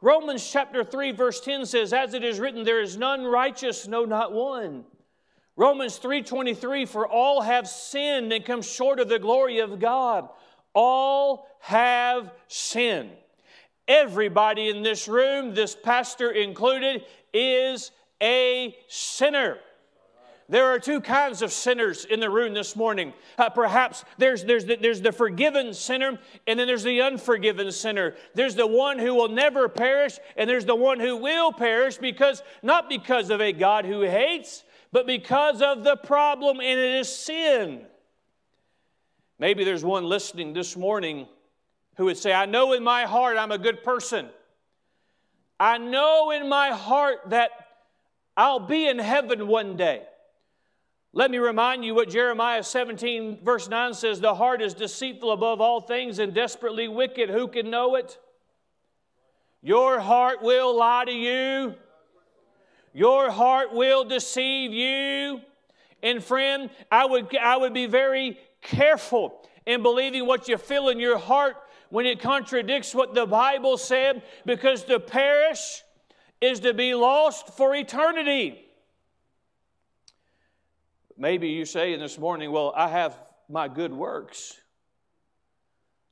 Romans 0.00 0.49
chapter 0.49 0.85
3 0.85 1.11
verse 1.11 1.40
10 1.40 1.66
says 1.66 1.92
as 1.92 2.14
it 2.14 2.23
is 2.23 2.38
written 2.38 2.62
there 2.62 2.80
is 2.80 2.97
none 2.97 3.25
righteous 3.25 3.88
no 3.88 4.04
not 4.04 4.33
one. 4.33 4.85
Romans 5.57 5.99
3:23 5.99 6.87
for 6.87 7.09
all 7.09 7.40
have 7.40 7.66
sinned 7.66 8.33
and 8.33 8.45
come 8.45 8.62
short 8.62 9.00
of 9.00 9.09
the 9.09 9.18
glory 9.18 9.59
of 9.59 9.80
God. 9.80 10.28
All 10.75 11.49
have 11.59 12.30
sinned. 12.47 13.16
Everybody 13.88 14.68
in 14.68 14.83
this 14.83 15.09
room, 15.09 15.54
this 15.54 15.75
pastor 15.75 16.30
included, 16.30 17.04
is 17.33 17.90
a 18.23 18.76
sinner. 18.87 19.59
There 20.50 20.66
are 20.66 20.78
two 20.78 21.00
kinds 21.02 21.42
of 21.42 21.52
sinners 21.52 22.07
in 22.07 22.21
the 22.21 22.30
room 22.30 22.54
this 22.54 22.75
morning. 22.75 23.12
Uh, 23.37 23.50
perhaps 23.50 24.04
there's, 24.16 24.45
there's, 24.45 24.64
the, 24.64 24.76
there's 24.76 25.02
the 25.02 25.12
forgiven 25.12 25.75
sinner, 25.75 26.18
and 26.47 26.59
then 26.59 26.66
there's 26.66 26.85
the 26.85 27.02
unforgiven 27.02 27.71
sinner. 27.71 28.14
There's 28.35 28.54
the 28.54 28.66
one 28.66 28.99
who 28.99 29.14
will 29.14 29.28
never 29.28 29.68
perish, 29.68 30.18
and 30.37 30.49
there's 30.49 30.64
the 30.64 30.75
one 30.75 31.00
who 31.00 31.16
will 31.16 31.52
perish 31.52 31.99
because, 31.99 32.42
not 32.62 32.88
because 32.88 33.28
of 33.28 33.42
a 33.42 33.52
God 33.52 33.85
who 33.85 34.02
hates, 34.02 34.64
but 34.90 35.07
because 35.07 35.61
of 35.61 35.85
the 35.85 35.97
problem, 35.97 36.61
and 36.61 36.80
it 36.80 36.95
is 37.00 37.14
sin. 37.14 37.85
Maybe 39.38 39.64
there's 39.64 39.85
one 39.85 40.04
listening 40.04 40.54
this 40.54 40.76
morning 40.78 41.28
who 41.99 42.05
would 42.05 42.17
say, 42.17 42.33
I 42.33 42.47
know 42.47 42.73
in 42.73 42.83
my 42.83 43.02
heart 43.02 43.37
I'm 43.37 43.50
a 43.50 43.59
good 43.59 43.83
person. 43.83 44.28
I 45.61 45.78
know 45.78 46.31
in 46.31 46.49
my 46.49 46.71
heart 46.71 47.19
that 47.31 47.50
I'll 48.37 48.61
be 48.61 48.87
in 48.87 49.00
heaven 49.00 49.49
one 49.49 49.76
day. 49.76 50.05
Let 51.12 51.33
me 51.33 51.38
remind 51.38 51.85
you 51.85 51.97
what 51.97 52.09
Jeremiah 52.09 52.62
17, 52.62 53.40
verse 53.43 53.69
9 53.69 53.95
says 53.95 54.21
The 54.21 54.37
heart 54.37 54.62
is 54.62 54.75
deceitful 54.75 55.33
above 55.33 55.61
all 55.61 55.81
things 55.81 56.21
and 56.21 56.33
desperately 56.33 56.87
wicked. 56.87 57.31
Who 57.31 57.49
can 57.49 57.69
know 57.69 57.97
it? 57.97 58.17
Your 59.61 59.99
heart 59.99 60.40
will 60.40 60.78
lie 60.78 61.05
to 61.05 61.12
you, 61.12 61.75
your 62.95 63.31
heart 63.33 63.75
will 63.75 64.05
deceive 64.05 64.73
you. 64.73 65.40
And 66.00 66.23
friend, 66.23 66.71
I 66.93 67.07
would, 67.07 67.37
I 67.37 67.57
would 67.57 67.75
be 67.75 67.87
very 67.87 68.38
careful 68.62 69.45
in 69.67 69.83
believing 69.83 70.26
what 70.26 70.47
you 70.47 70.57
feel 70.57 70.90
in 70.90 71.00
your 71.00 71.19
heart 71.19 71.57
when 71.90 72.07
it 72.07 72.21
contradicts 72.21 72.95
what 72.95 73.14
the 73.14 73.26
Bible 73.26 73.78
said, 73.78 74.23
because 74.45 74.85
to 74.85 75.00
perish 75.00 75.83
is 76.40 76.61
to 76.61 76.75
be 76.75 76.95
lost 76.95 77.57
for 77.57 77.75
eternity. 77.75 78.64
Maybe 81.16 81.49
you 81.49 81.64
say 81.64 81.95
in 81.95 82.00
this 82.00 82.18
morning, 82.18 82.52
Well, 82.52 82.73
I 82.76 82.88
have 82.88 83.18
my 83.49 83.68
good 83.68 83.92
works. 83.92 84.61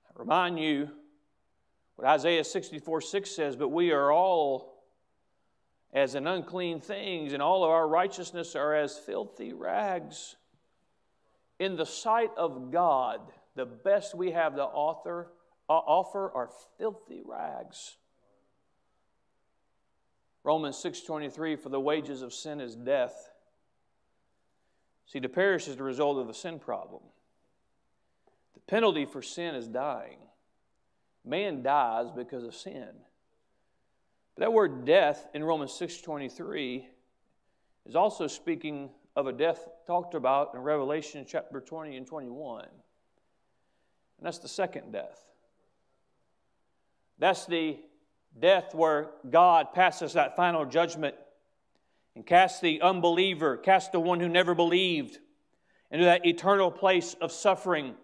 I 0.09 0.19
remind 0.19 0.59
you 0.59 0.91
what 1.97 2.09
Isaiah 2.09 2.45
64 2.45 3.01
6 3.01 3.31
says, 3.31 3.57
But 3.57 3.69
we 3.69 3.93
are 3.93 4.11
all 4.11 4.83
as 5.93 6.15
an 6.15 6.27
unclean 6.27 6.81
things, 6.81 7.33
and 7.33 7.43
all 7.43 7.65
of 7.65 7.71
our 7.71 7.87
righteousness 7.87 8.57
are 8.57 8.75
as 8.75 8.99
filthy 8.99 9.53
rags. 9.53 10.37
In 11.59 11.77
the 11.77 11.87
sight 11.87 12.31
of 12.37 12.71
God, 12.71 13.21
the 13.55 13.65
best 13.65 14.15
we 14.15 14.33
have 14.33 14.57
to 14.57 14.63
author, 14.63 15.29
uh, 15.29 15.36
offer 15.75 16.31
are 16.33 16.51
filthy 16.79 17.23
rags. 17.25 17.97
Romans 20.45 20.77
6:23 20.77 21.57
for 21.57 21.69
the 21.69 21.81
wages 21.81 22.23
of 22.23 22.33
sin 22.33 22.61
is 22.61 22.77
death 22.77 23.31
See, 25.07 25.21
to 25.21 25.29
perish 25.29 25.69
is 25.69 25.77
the 25.77 25.85
result 25.85 26.19
of 26.19 26.27
the 26.27 26.35
sin 26.35 26.59
problem. 26.59 27.03
The 28.55 28.61
penalty 28.61 29.05
for 29.05 29.23
sin 29.23 29.55
is 29.55 29.69
dying. 29.69 30.19
Man 31.25 31.63
dies 31.63 32.11
because 32.11 32.45
of 32.45 32.55
sin. 32.55 32.89
But 34.35 34.41
that 34.41 34.53
word 34.53 34.85
death 34.85 35.29
in 35.33 35.45
Romans 35.45 35.73
6:23 35.73 36.89
is 37.85 37.97
also 37.97 38.27
speaking 38.27 38.93
of 39.15 39.27
a 39.27 39.33
death 39.33 39.69
talked 39.87 40.15
about 40.15 40.55
in 40.55 40.61
Revelation 40.61 41.25
chapter 41.27 41.61
20 41.61 41.97
and 41.97 42.07
21. 42.07 42.65
And 42.65 42.73
that's 44.21 44.39
the 44.39 44.49
second 44.49 44.93
death. 44.93 45.26
That's 47.19 47.47
the 47.47 47.79
death 48.39 48.75
where 48.75 49.11
God 49.29 49.73
passes 49.73 50.13
that 50.13 50.37
final 50.37 50.65
judgment 50.65 51.15
and 52.15 52.27
casts 52.27 52.61
the 52.61 52.81
unbeliever, 52.83 53.57
casts 53.57 53.91
the 53.91 54.01
one 54.01 54.21
who 54.21 54.29
never 54.29 54.55
believed 54.55 55.19
into 55.91 56.05
that 56.05 56.27
eternal 56.27 56.71
place 56.71 57.15
of 57.21 57.33
suffering 57.33 57.95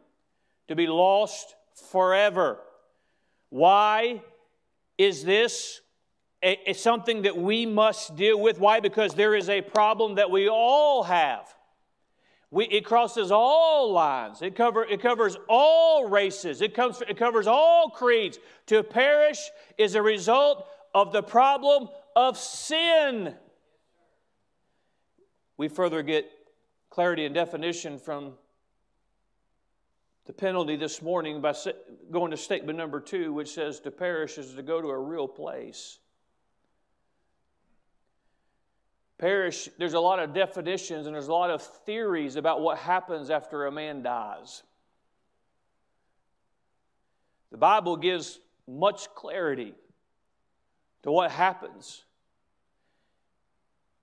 to 0.69 0.77
be 0.77 0.87
lost 0.87 1.55
forever. 1.91 2.59
Why 3.51 4.23
is 4.97 5.25
this 5.25 5.81
a, 6.43 6.71
a 6.71 6.73
something 6.73 7.23
that 7.23 7.37
we 7.37 7.67
must 7.67 8.17
deal 8.17 8.41
with? 8.41 8.59
Why? 8.59 8.81
Because 8.81 9.15
there 9.15 9.35
is 9.35 9.49
a 9.49 9.61
problem 9.61 10.15
that 10.17 10.31
we 10.31 10.49
all 10.49 11.03
have. 11.03 11.53
We, 12.53 12.67
it 12.67 12.85
crosses 12.85 13.33
all 13.33 13.93
lines. 13.93 14.43
It, 14.43 14.55
cover, 14.55 14.85
it 14.85 15.01
covers 15.01 15.39
all 15.49 16.07
races. 16.07 16.61
It, 16.61 16.75
comes, 16.75 17.03
it 17.09 17.17
covers 17.17 17.47
all 17.47 17.89
creeds. 17.89 18.39
To 18.67 18.83
perish 18.83 19.39
is 19.79 19.95
a 19.95 20.03
result 20.03 20.67
of 20.95 21.13
the 21.13 21.23
problem 21.23 21.89
of 22.15 22.37
sin. 22.37 23.35
We 25.57 25.69
further 25.69 26.03
get 26.03 26.31
clarity 26.91 27.25
and 27.25 27.35
definition 27.35 27.99
from 27.99 28.35
the 30.27 30.35
penalty 30.35 30.77
this 30.77 31.01
morning 31.01 31.41
by 31.41 31.55
going 32.11 32.33
to 32.33 32.37
statement 32.37 32.77
number 32.77 33.01
two, 33.01 33.33
which 33.33 33.55
says 33.55 33.81
to 33.81 33.91
perish 33.91 34.37
is 34.37 34.53
to 34.53 34.63
go 34.63 34.83
to 34.83 34.89
a 34.89 34.99
real 34.99 35.27
place. 35.27 36.01
Perish, 39.23 39.69
there's 39.79 39.95
a 39.95 40.01
lot 40.01 40.19
of 40.19 40.35
definitions 40.35 41.07
and 41.07 41.15
there's 41.15 41.29
a 41.29 41.33
lot 41.33 41.49
of 41.49 41.63
theories 41.63 42.37
about 42.37 42.61
what 42.61 42.77
happens 42.77 43.31
after 43.31 43.67
a 43.67 43.73
man 43.73 44.03
dies. 44.03 44.63
The 47.53 47.57
Bible 47.57 47.97
gives 47.97 48.39
much 48.67 49.09
clarity 49.15 49.75
to 51.05 51.13
what 51.13 51.31
happens 51.31 52.03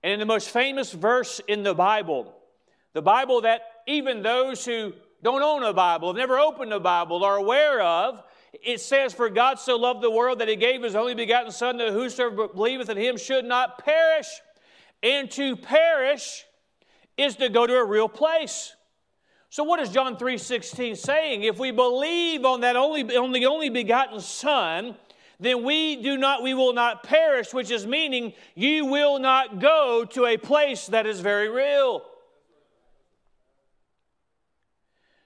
and 0.03 0.13
in 0.13 0.19
the 0.19 0.25
most 0.25 0.49
famous 0.49 0.91
verse 0.91 1.41
in 1.47 1.63
the 1.63 1.73
Bible, 1.73 2.33
the 2.93 3.01
Bible 3.01 3.41
that 3.41 3.61
even 3.85 4.21
those 4.21 4.63
who 4.63 4.93
don't 5.21 5.41
own 5.41 5.63
a 5.63 5.73
Bible, 5.73 6.09
have 6.09 6.17
never 6.17 6.39
opened 6.39 6.71
a 6.71 6.79
Bible, 6.79 7.23
are 7.23 7.35
aware 7.35 7.81
of, 7.81 8.23
it 8.53 8.79
says, 8.79 9.13
For 9.13 9.29
God 9.29 9.59
so 9.59 9.75
loved 9.75 10.01
the 10.01 10.09
world 10.09 10.39
that 10.39 10.47
he 10.47 10.55
gave 10.55 10.81
his 10.81 10.95
only 10.95 11.15
begotten 11.15 11.51
Son, 11.51 11.77
that 11.77 11.91
whosoever 11.91 12.47
believeth 12.47 12.89
in 12.89 12.97
him 12.97 13.17
should 13.17 13.43
not 13.43 13.83
perish. 13.83 14.27
And 15.01 15.32
to 15.32 15.56
perish 15.56 16.46
is 17.18 17.36
to 17.38 17.50
go 17.50 17.65
to 17.65 17.75
a 17.75 17.86
real 17.86 18.10
place. 18.10 18.75
So 19.50 19.63
what 19.63 19.79
is 19.79 19.89
John 19.89 20.18
3:16 20.18 20.96
saying? 20.96 21.44
If 21.44 21.58
we 21.58 21.72
believe 21.72 22.46
on 22.46 22.62
that 22.62 22.75
only 22.75 23.15
on 23.15 23.32
the 23.32 23.46
only 23.46 23.70
begotten 23.70 24.20
Son, 24.20 24.96
then 25.39 25.63
we 25.63 25.96
do 25.96 26.18
not 26.18 26.44
we 26.44 26.53
will 26.53 26.74
not 26.74 27.03
perish 27.03 27.53
which 27.53 27.72
is 27.72 27.88
meaning 27.88 28.34
you 28.56 28.86
will 28.86 29.20
not 29.20 29.60
go 29.60 30.06
to 30.06 30.25
a 30.25 30.38
place 30.38 30.88
that 30.88 31.06
is 31.06 31.22
very 31.22 31.50
real 31.50 32.03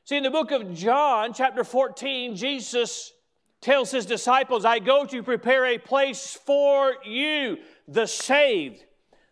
see 0.04 0.18
in 0.18 0.24
the 0.24 0.32
book 0.32 0.52
of 0.52 0.74
john 0.74 1.34
chapter 1.34 1.64
14 1.64 2.36
jesus 2.36 3.14
tells 3.60 3.92
his 3.92 4.06
disciples 4.06 4.66
i 4.66 4.80
go 4.80 5.06
to 5.06 5.24
prepare 5.24 5.66
a 5.66 5.78
place 5.78 6.38
for 6.46 6.94
you 7.04 7.58
the 7.88 8.06
saved 8.06 8.84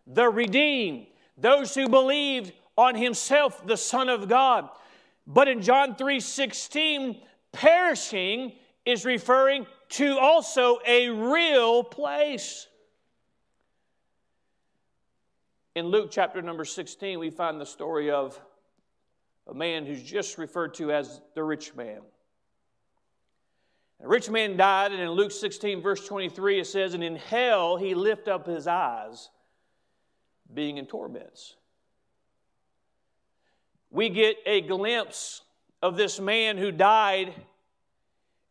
the 0.08 0.28
redeemed 0.28 1.08
those 1.38 1.74
who 1.76 1.88
believed 1.88 2.54
on 2.78 2.96
himself 2.96 3.66
the 3.66 3.78
son 3.78 4.10
of 4.10 4.28
god 4.28 4.70
but 5.28 5.48
in 5.48 5.62
john 5.62 5.96
3 5.96 6.20
16 6.20 7.22
perishing 7.52 8.54
is 8.86 9.06
referring 9.06 9.66
to 9.90 10.18
also 10.18 10.80
a 10.88 11.10
real 11.10 11.84
place. 11.84 12.68
In 15.76 15.88
Luke 15.88 16.10
chapter 16.12 16.42
number 16.42 16.66
16, 16.66 17.20
we 17.20 17.30
find 17.30 17.60
the 17.60 17.66
story 17.66 18.10
of 18.10 18.40
a 19.48 19.54
man 19.54 19.86
who's 19.86 20.04
just 20.04 20.38
referred 20.38 20.74
to 20.76 20.92
as 20.92 21.22
the 21.36 21.44
rich 21.44 21.76
man. 21.76 22.02
The 24.00 24.08
rich 24.08 24.30
man 24.30 24.58
died, 24.58 24.92
and 24.92 25.02
in 25.02 25.12
Luke 25.12 25.32
16, 25.32 25.82
verse 25.82 26.06
23, 26.08 26.60
it 26.60 26.68
says, 26.68 26.94
And 26.94 27.04
in 27.04 27.16
hell 27.16 27.78
he 27.78 27.94
lift 27.94 28.28
up 28.28 28.48
his 28.48 28.68
eyes, 28.68 29.30
being 30.54 30.78
in 30.78 30.86
torments. 30.86 31.56
We 33.90 34.10
get 34.10 34.38
a 34.46 34.62
glimpse 34.62 35.42
of 35.82 35.98
this 35.98 36.20
man 36.20 36.58
who 36.58 36.72
died 36.72 37.34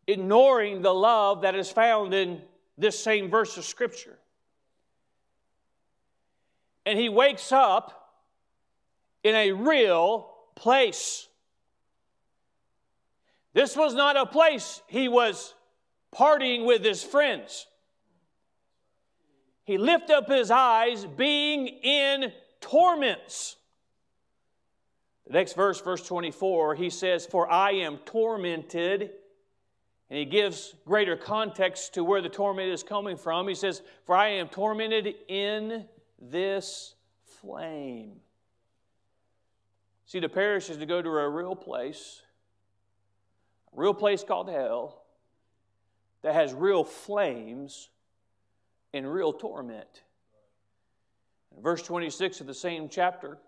ignoring 0.06 0.82
the 0.82 0.92
love 0.92 1.42
that 1.42 1.54
is 1.54 1.70
found 1.70 2.12
in 2.14 2.42
this 2.76 2.98
same 2.98 3.30
verse 3.30 3.56
of 3.56 3.64
Scripture. 3.64 4.18
and 6.86 6.98
he 6.98 7.08
wakes 7.08 7.52
up 7.52 8.16
in 9.22 9.34
a 9.34 9.52
real 9.52 10.28
place. 10.54 11.28
This 13.52 13.76
was 13.76 13.94
not 13.94 14.16
a 14.16 14.26
place 14.26 14.82
he 14.88 15.08
was 15.08 15.54
partying 16.14 16.64
with 16.66 16.84
his 16.84 17.04
friends. 17.04 17.66
He 19.70 19.78
lifted 19.78 20.16
up 20.16 20.28
his 20.28 20.50
eyes, 20.50 21.04
being 21.04 21.68
in 21.68 22.32
torments. 22.60 23.54
The 25.28 25.34
next 25.34 25.52
verse, 25.52 25.80
verse 25.80 26.04
24, 26.04 26.74
he 26.74 26.90
says, 26.90 27.24
For 27.24 27.48
I 27.48 27.74
am 27.74 27.98
tormented. 27.98 29.12
And 30.10 30.18
he 30.18 30.24
gives 30.24 30.74
greater 30.84 31.16
context 31.16 31.94
to 31.94 32.02
where 32.02 32.20
the 32.20 32.28
torment 32.28 32.72
is 32.72 32.82
coming 32.82 33.16
from. 33.16 33.46
He 33.46 33.54
says, 33.54 33.80
For 34.06 34.16
I 34.16 34.30
am 34.30 34.48
tormented 34.48 35.14
in 35.28 35.84
this 36.20 36.96
flame. 37.40 38.16
See, 40.04 40.18
the 40.18 40.28
perish 40.28 40.68
is 40.68 40.78
to 40.78 40.86
go 40.86 41.00
to 41.00 41.08
a 41.10 41.28
real 41.28 41.54
place, 41.54 42.22
a 43.72 43.80
real 43.80 43.94
place 43.94 44.24
called 44.24 44.48
hell, 44.48 45.04
that 46.22 46.34
has 46.34 46.52
real 46.52 46.82
flames 46.82 47.88
and 48.92 49.10
real 49.10 49.32
torment. 49.32 50.02
In 51.56 51.62
verse 51.62 51.82
26 51.82 52.40
of 52.40 52.46
the 52.46 52.54
same 52.54 52.88
chapter, 52.88 53.38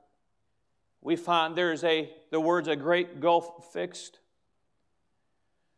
we 1.01 1.17
find 1.17 1.57
there's 1.57 1.85
a 1.85 2.11
the 2.31 2.41
words 2.41 2.69
a 2.69 2.77
great 2.77 3.21
gulf 3.21 3.73
fixed. 3.73 4.21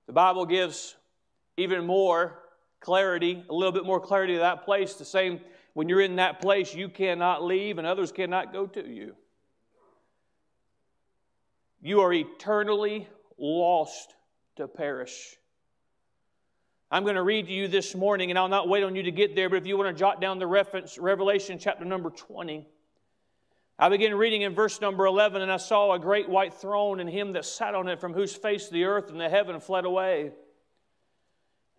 The 0.06 0.12
Bible 0.12 0.46
gives 0.46 0.96
even 1.56 1.86
more 1.86 2.38
clarity, 2.80 3.42
a 3.48 3.54
little 3.54 3.72
bit 3.72 3.86
more 3.86 4.00
clarity 4.00 4.34
to 4.34 4.40
that 4.40 4.64
place. 4.64 4.94
The 4.94 5.04
same 5.04 5.40
when 5.72 5.88
you're 5.88 6.00
in 6.00 6.16
that 6.16 6.40
place, 6.40 6.74
you 6.74 6.88
cannot 6.88 7.42
leave 7.42 7.78
and 7.78 7.86
others 7.86 8.12
cannot 8.12 8.52
go 8.52 8.66
to 8.66 8.88
you. 8.88 9.16
You 11.82 12.00
are 12.00 12.12
eternally 12.12 13.08
lost 13.38 14.14
to 14.56 14.68
perish. 14.68 15.36
I'm 16.94 17.02
going 17.02 17.16
to 17.16 17.24
read 17.24 17.48
to 17.48 17.52
you 17.52 17.66
this 17.66 17.92
morning, 17.96 18.30
and 18.30 18.38
I'll 18.38 18.46
not 18.46 18.68
wait 18.68 18.84
on 18.84 18.94
you 18.94 19.02
to 19.02 19.10
get 19.10 19.34
there, 19.34 19.48
but 19.48 19.56
if 19.56 19.66
you 19.66 19.76
want 19.76 19.92
to 19.92 19.98
jot 19.98 20.20
down 20.20 20.38
the 20.38 20.46
reference, 20.46 20.96
Revelation 20.96 21.58
chapter 21.58 21.84
number 21.84 22.08
20. 22.08 22.68
I 23.76 23.88
begin 23.88 24.14
reading 24.14 24.42
in 24.42 24.54
verse 24.54 24.80
number 24.80 25.04
11, 25.04 25.42
and 25.42 25.50
I 25.50 25.56
saw 25.56 25.92
a 25.92 25.98
great 25.98 26.28
white 26.28 26.54
throne 26.54 27.00
and 27.00 27.10
him 27.10 27.32
that 27.32 27.46
sat 27.46 27.74
on 27.74 27.88
it, 27.88 27.98
from 27.98 28.14
whose 28.14 28.32
face 28.32 28.68
the 28.68 28.84
earth 28.84 29.10
and 29.10 29.20
the 29.20 29.28
heaven 29.28 29.58
fled 29.58 29.84
away. 29.84 30.30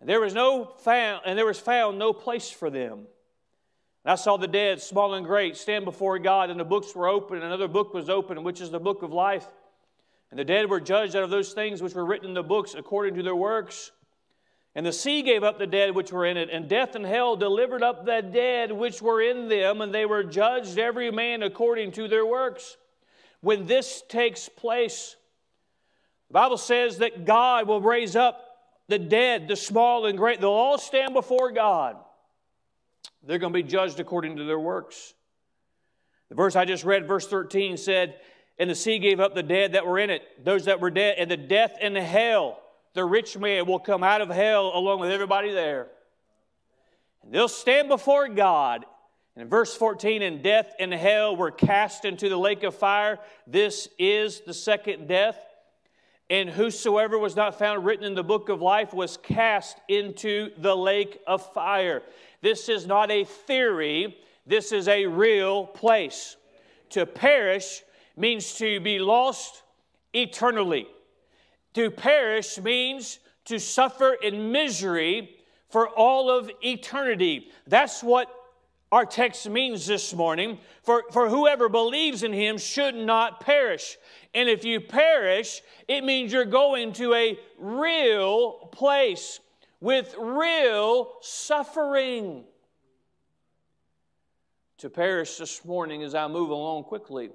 And 0.00 0.06
there 0.06 0.20
was 0.20 0.34
no 0.34 0.66
found, 0.66 1.22
and 1.24 1.38
there 1.38 1.46
was 1.46 1.58
found 1.58 1.98
no 1.98 2.12
place 2.12 2.50
for 2.50 2.68
them. 2.68 3.06
And 4.04 4.12
I 4.12 4.16
saw 4.16 4.36
the 4.36 4.46
dead, 4.46 4.82
small 4.82 5.14
and 5.14 5.24
great, 5.24 5.56
stand 5.56 5.86
before 5.86 6.18
God, 6.18 6.50
and 6.50 6.60
the 6.60 6.64
books 6.64 6.94
were 6.94 7.08
open, 7.08 7.36
and 7.36 7.46
another 7.46 7.68
book 7.68 7.94
was 7.94 8.10
open, 8.10 8.44
which 8.44 8.60
is 8.60 8.70
the 8.70 8.80
book 8.80 9.02
of 9.02 9.14
life. 9.14 9.46
And 10.30 10.38
the 10.38 10.44
dead 10.44 10.68
were 10.68 10.78
judged 10.78 11.16
out 11.16 11.22
of 11.22 11.30
those 11.30 11.54
things 11.54 11.80
which 11.80 11.94
were 11.94 12.04
written 12.04 12.28
in 12.28 12.34
the 12.34 12.42
books 12.42 12.74
according 12.74 13.14
to 13.14 13.22
their 13.22 13.34
works. 13.34 13.92
And 14.76 14.84
the 14.84 14.92
sea 14.92 15.22
gave 15.22 15.42
up 15.42 15.58
the 15.58 15.66
dead 15.66 15.94
which 15.94 16.12
were 16.12 16.26
in 16.26 16.36
it, 16.36 16.50
and 16.52 16.68
death 16.68 16.94
and 16.96 17.06
hell 17.06 17.34
delivered 17.34 17.82
up 17.82 18.04
the 18.04 18.20
dead 18.20 18.70
which 18.70 19.00
were 19.00 19.22
in 19.22 19.48
them, 19.48 19.80
and 19.80 19.92
they 19.92 20.04
were 20.04 20.22
judged 20.22 20.78
every 20.78 21.10
man 21.10 21.42
according 21.42 21.92
to 21.92 22.08
their 22.08 22.26
works. 22.26 22.76
When 23.40 23.64
this 23.64 24.02
takes 24.06 24.50
place, 24.50 25.16
the 26.28 26.34
Bible 26.34 26.58
says 26.58 26.98
that 26.98 27.24
God 27.24 27.66
will 27.66 27.80
raise 27.80 28.16
up 28.16 28.42
the 28.86 28.98
dead, 28.98 29.48
the 29.48 29.56
small 29.56 30.04
and 30.04 30.18
great. 30.18 30.42
They'll 30.42 30.50
all 30.50 30.76
stand 30.76 31.14
before 31.14 31.52
God. 31.52 31.96
They're 33.26 33.38
going 33.38 33.54
to 33.54 33.62
be 33.62 33.66
judged 33.66 33.98
according 33.98 34.36
to 34.36 34.44
their 34.44 34.60
works. 34.60 35.14
The 36.28 36.34
verse 36.34 36.54
I 36.54 36.66
just 36.66 36.84
read, 36.84 37.08
verse 37.08 37.26
13, 37.26 37.78
said, 37.78 38.16
And 38.58 38.68
the 38.68 38.74
sea 38.74 38.98
gave 38.98 39.20
up 39.20 39.34
the 39.34 39.42
dead 39.42 39.72
that 39.72 39.86
were 39.86 39.98
in 39.98 40.10
it, 40.10 40.44
those 40.44 40.66
that 40.66 40.80
were 40.80 40.90
dead, 40.90 41.14
and 41.16 41.30
the 41.30 41.38
death 41.38 41.78
and 41.80 41.96
the 41.96 42.02
hell. 42.02 42.60
The 42.96 43.04
rich 43.04 43.36
man 43.36 43.66
will 43.66 43.78
come 43.78 44.02
out 44.02 44.22
of 44.22 44.30
hell 44.30 44.72
along 44.74 45.00
with 45.00 45.10
everybody 45.10 45.52
there. 45.52 45.88
And 47.22 47.30
they'll 47.30 47.46
stand 47.46 47.88
before 47.88 48.26
God. 48.26 48.86
And 49.34 49.42
in 49.42 49.50
verse 49.50 49.76
14, 49.76 50.22
and 50.22 50.42
death 50.42 50.74
and 50.80 50.94
hell 50.94 51.36
were 51.36 51.50
cast 51.50 52.06
into 52.06 52.30
the 52.30 52.38
lake 52.38 52.62
of 52.62 52.74
fire. 52.74 53.18
This 53.46 53.90
is 53.98 54.40
the 54.40 54.54
second 54.54 55.08
death. 55.08 55.36
And 56.30 56.48
whosoever 56.48 57.18
was 57.18 57.36
not 57.36 57.58
found 57.58 57.84
written 57.84 58.06
in 58.06 58.14
the 58.14 58.24
book 58.24 58.48
of 58.48 58.62
life 58.62 58.94
was 58.94 59.18
cast 59.18 59.76
into 59.88 60.50
the 60.56 60.74
lake 60.74 61.20
of 61.26 61.52
fire. 61.52 62.02
This 62.40 62.70
is 62.70 62.86
not 62.86 63.10
a 63.10 63.24
theory, 63.24 64.16
this 64.46 64.72
is 64.72 64.88
a 64.88 65.04
real 65.04 65.66
place. 65.66 66.38
To 66.90 67.04
perish 67.04 67.82
means 68.16 68.54
to 68.54 68.80
be 68.80 68.98
lost 68.98 69.62
eternally. 70.14 70.86
To 71.76 71.90
perish 71.90 72.58
means 72.58 73.18
to 73.44 73.60
suffer 73.60 74.14
in 74.14 74.50
misery 74.50 75.36
for 75.68 75.90
all 75.90 76.30
of 76.30 76.50
eternity. 76.62 77.50
That's 77.66 78.02
what 78.02 78.34
our 78.90 79.04
text 79.04 79.46
means 79.46 79.86
this 79.86 80.14
morning. 80.14 80.58
For, 80.84 81.04
for 81.12 81.28
whoever 81.28 81.68
believes 81.68 82.22
in 82.22 82.32
him 82.32 82.56
should 82.56 82.94
not 82.94 83.40
perish. 83.40 83.98
And 84.34 84.48
if 84.48 84.64
you 84.64 84.80
perish, 84.80 85.60
it 85.86 86.02
means 86.02 86.32
you're 86.32 86.46
going 86.46 86.94
to 86.94 87.12
a 87.12 87.38
real 87.58 88.52
place 88.72 89.40
with 89.78 90.14
real 90.18 91.12
suffering. 91.20 92.44
To 94.78 94.88
perish 94.88 95.36
this 95.36 95.62
morning 95.62 96.02
as 96.02 96.14
I 96.14 96.26
move 96.26 96.48
along 96.48 96.84
quickly. 96.84 97.28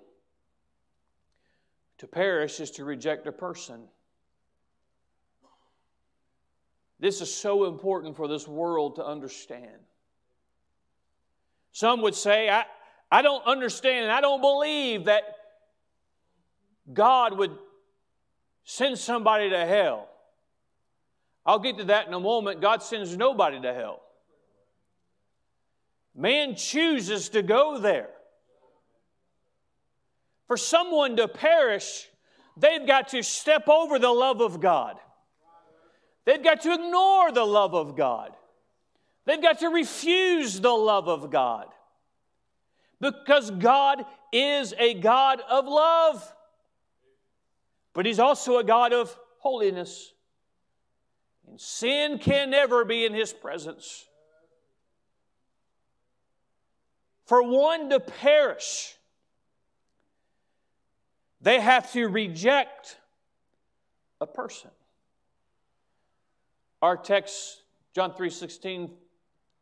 To 2.00 2.08
perish 2.08 2.60
is 2.60 2.72
to 2.72 2.86
reject 2.86 3.28
a 3.28 3.32
person. 3.32 3.82
This 7.02 7.20
is 7.20 7.34
so 7.34 7.66
important 7.66 8.16
for 8.16 8.28
this 8.28 8.48
world 8.48 8.98
to 8.98 9.06
understand. 9.06 9.72
Some 11.72 12.04
would 12.04 12.14
say, 12.14 12.48
I, 12.48 12.66
I 13.12 13.24
don't 13.24 13.44
understand 13.46 14.04
and 14.04 14.12
I 14.12 14.22
don't 14.22 14.40
believe 14.40 15.06
that 15.06 15.24
God 16.94 17.36
would 17.40 17.58
send 18.66 19.00
somebody 19.00 19.50
to 19.50 19.66
hell. 19.66 20.10
I'll 21.44 21.58
get 21.58 21.80
to 21.80 21.86
that 21.86 22.08
in 22.08 22.14
a 22.14 22.20
moment. 22.20 22.62
God 22.62 22.84
sends 22.84 23.18
nobody 23.18 23.60
to 23.60 23.74
hell. 23.74 24.04
Man 26.16 26.56
chooses 26.56 27.30
to 27.30 27.42
go 27.42 27.80
there. 27.80 28.10
For 30.46 30.56
someone 30.56 31.16
to 31.16 31.28
perish, 31.28 32.10
they've 32.58 32.86
got 32.86 33.08
to 33.10 33.24
step 33.24 33.68
over 33.68 33.98
the 33.98 34.12
love 34.12 34.40
of 34.40 34.60
God. 34.60 34.98
They've 36.26 36.44
got 36.44 36.62
to 36.62 36.74
ignore 36.74 37.32
the 37.32 37.46
love 37.46 37.74
of 37.74 37.96
God. 37.96 38.36
They've 39.26 39.42
got 39.42 39.60
to 39.60 39.70
refuse 39.70 40.60
the 40.60 40.72
love 40.72 41.08
of 41.08 41.30
God. 41.32 41.68
Because 43.00 43.50
God 43.50 44.06
is 44.32 44.74
a 44.78 44.94
God 44.94 45.42
of 45.50 45.68
love, 45.68 46.36
but 47.94 48.06
He's 48.06 48.20
also 48.20 48.58
a 48.58 48.64
God 48.64 48.94
of 48.94 49.16
holiness. 49.40 50.14
And 51.48 51.60
sin 51.60 52.20
can 52.20 52.50
never 52.50 52.86
be 52.86 53.06
in 53.06 53.14
his 53.14 53.34
presence. 53.34 54.06
For 57.26 57.44
one 57.44 57.90
to 57.90 58.00
perish, 58.00 58.96
they 61.42 61.60
have 61.60 61.92
to 61.94 62.08
reject 62.08 62.98
a 64.22 64.28
person. 64.28 64.70
Our 66.82 66.98
text, 66.98 67.64
John 67.94 68.14
3:16, 68.14 68.98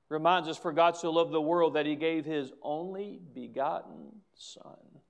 reminds 0.10 0.48
us, 0.48 0.58
for 0.58 0.72
God 0.72 0.96
so 0.96 1.12
loved 1.12 1.32
the 1.32 1.42
world 1.42 1.74
that 1.76 1.86
he 1.86 1.96
gave 1.96 2.26
his 2.26 2.52
only 2.62 3.20
begotten 3.34 4.22
Son. 4.34 5.02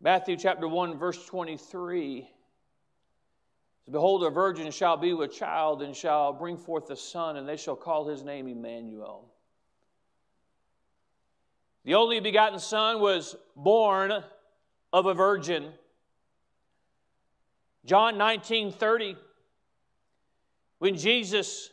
Matthew 0.00 0.36
chapter 0.36 0.68
1, 0.68 0.98
verse 0.98 1.24
23 1.26 2.30
Behold, 3.88 4.24
a 4.24 4.30
virgin 4.30 4.70
shall 4.72 4.96
be 4.96 5.12
with 5.12 5.32
child 5.32 5.80
and 5.80 5.94
shall 5.94 6.32
bring 6.32 6.56
forth 6.56 6.90
a 6.90 6.96
son, 6.96 7.36
and 7.36 7.48
they 7.48 7.56
shall 7.56 7.76
call 7.76 8.08
his 8.08 8.24
name 8.24 8.48
Emmanuel. 8.48 9.32
The 11.84 11.94
only 11.94 12.18
begotten 12.18 12.58
Son 12.58 13.00
was 13.00 13.36
born 13.54 14.24
of 14.92 15.06
a 15.06 15.14
virgin. 15.14 15.72
John 17.84 18.18
19 18.18 18.72
30, 18.72 19.16
when 20.86 20.96
Jesus 20.96 21.70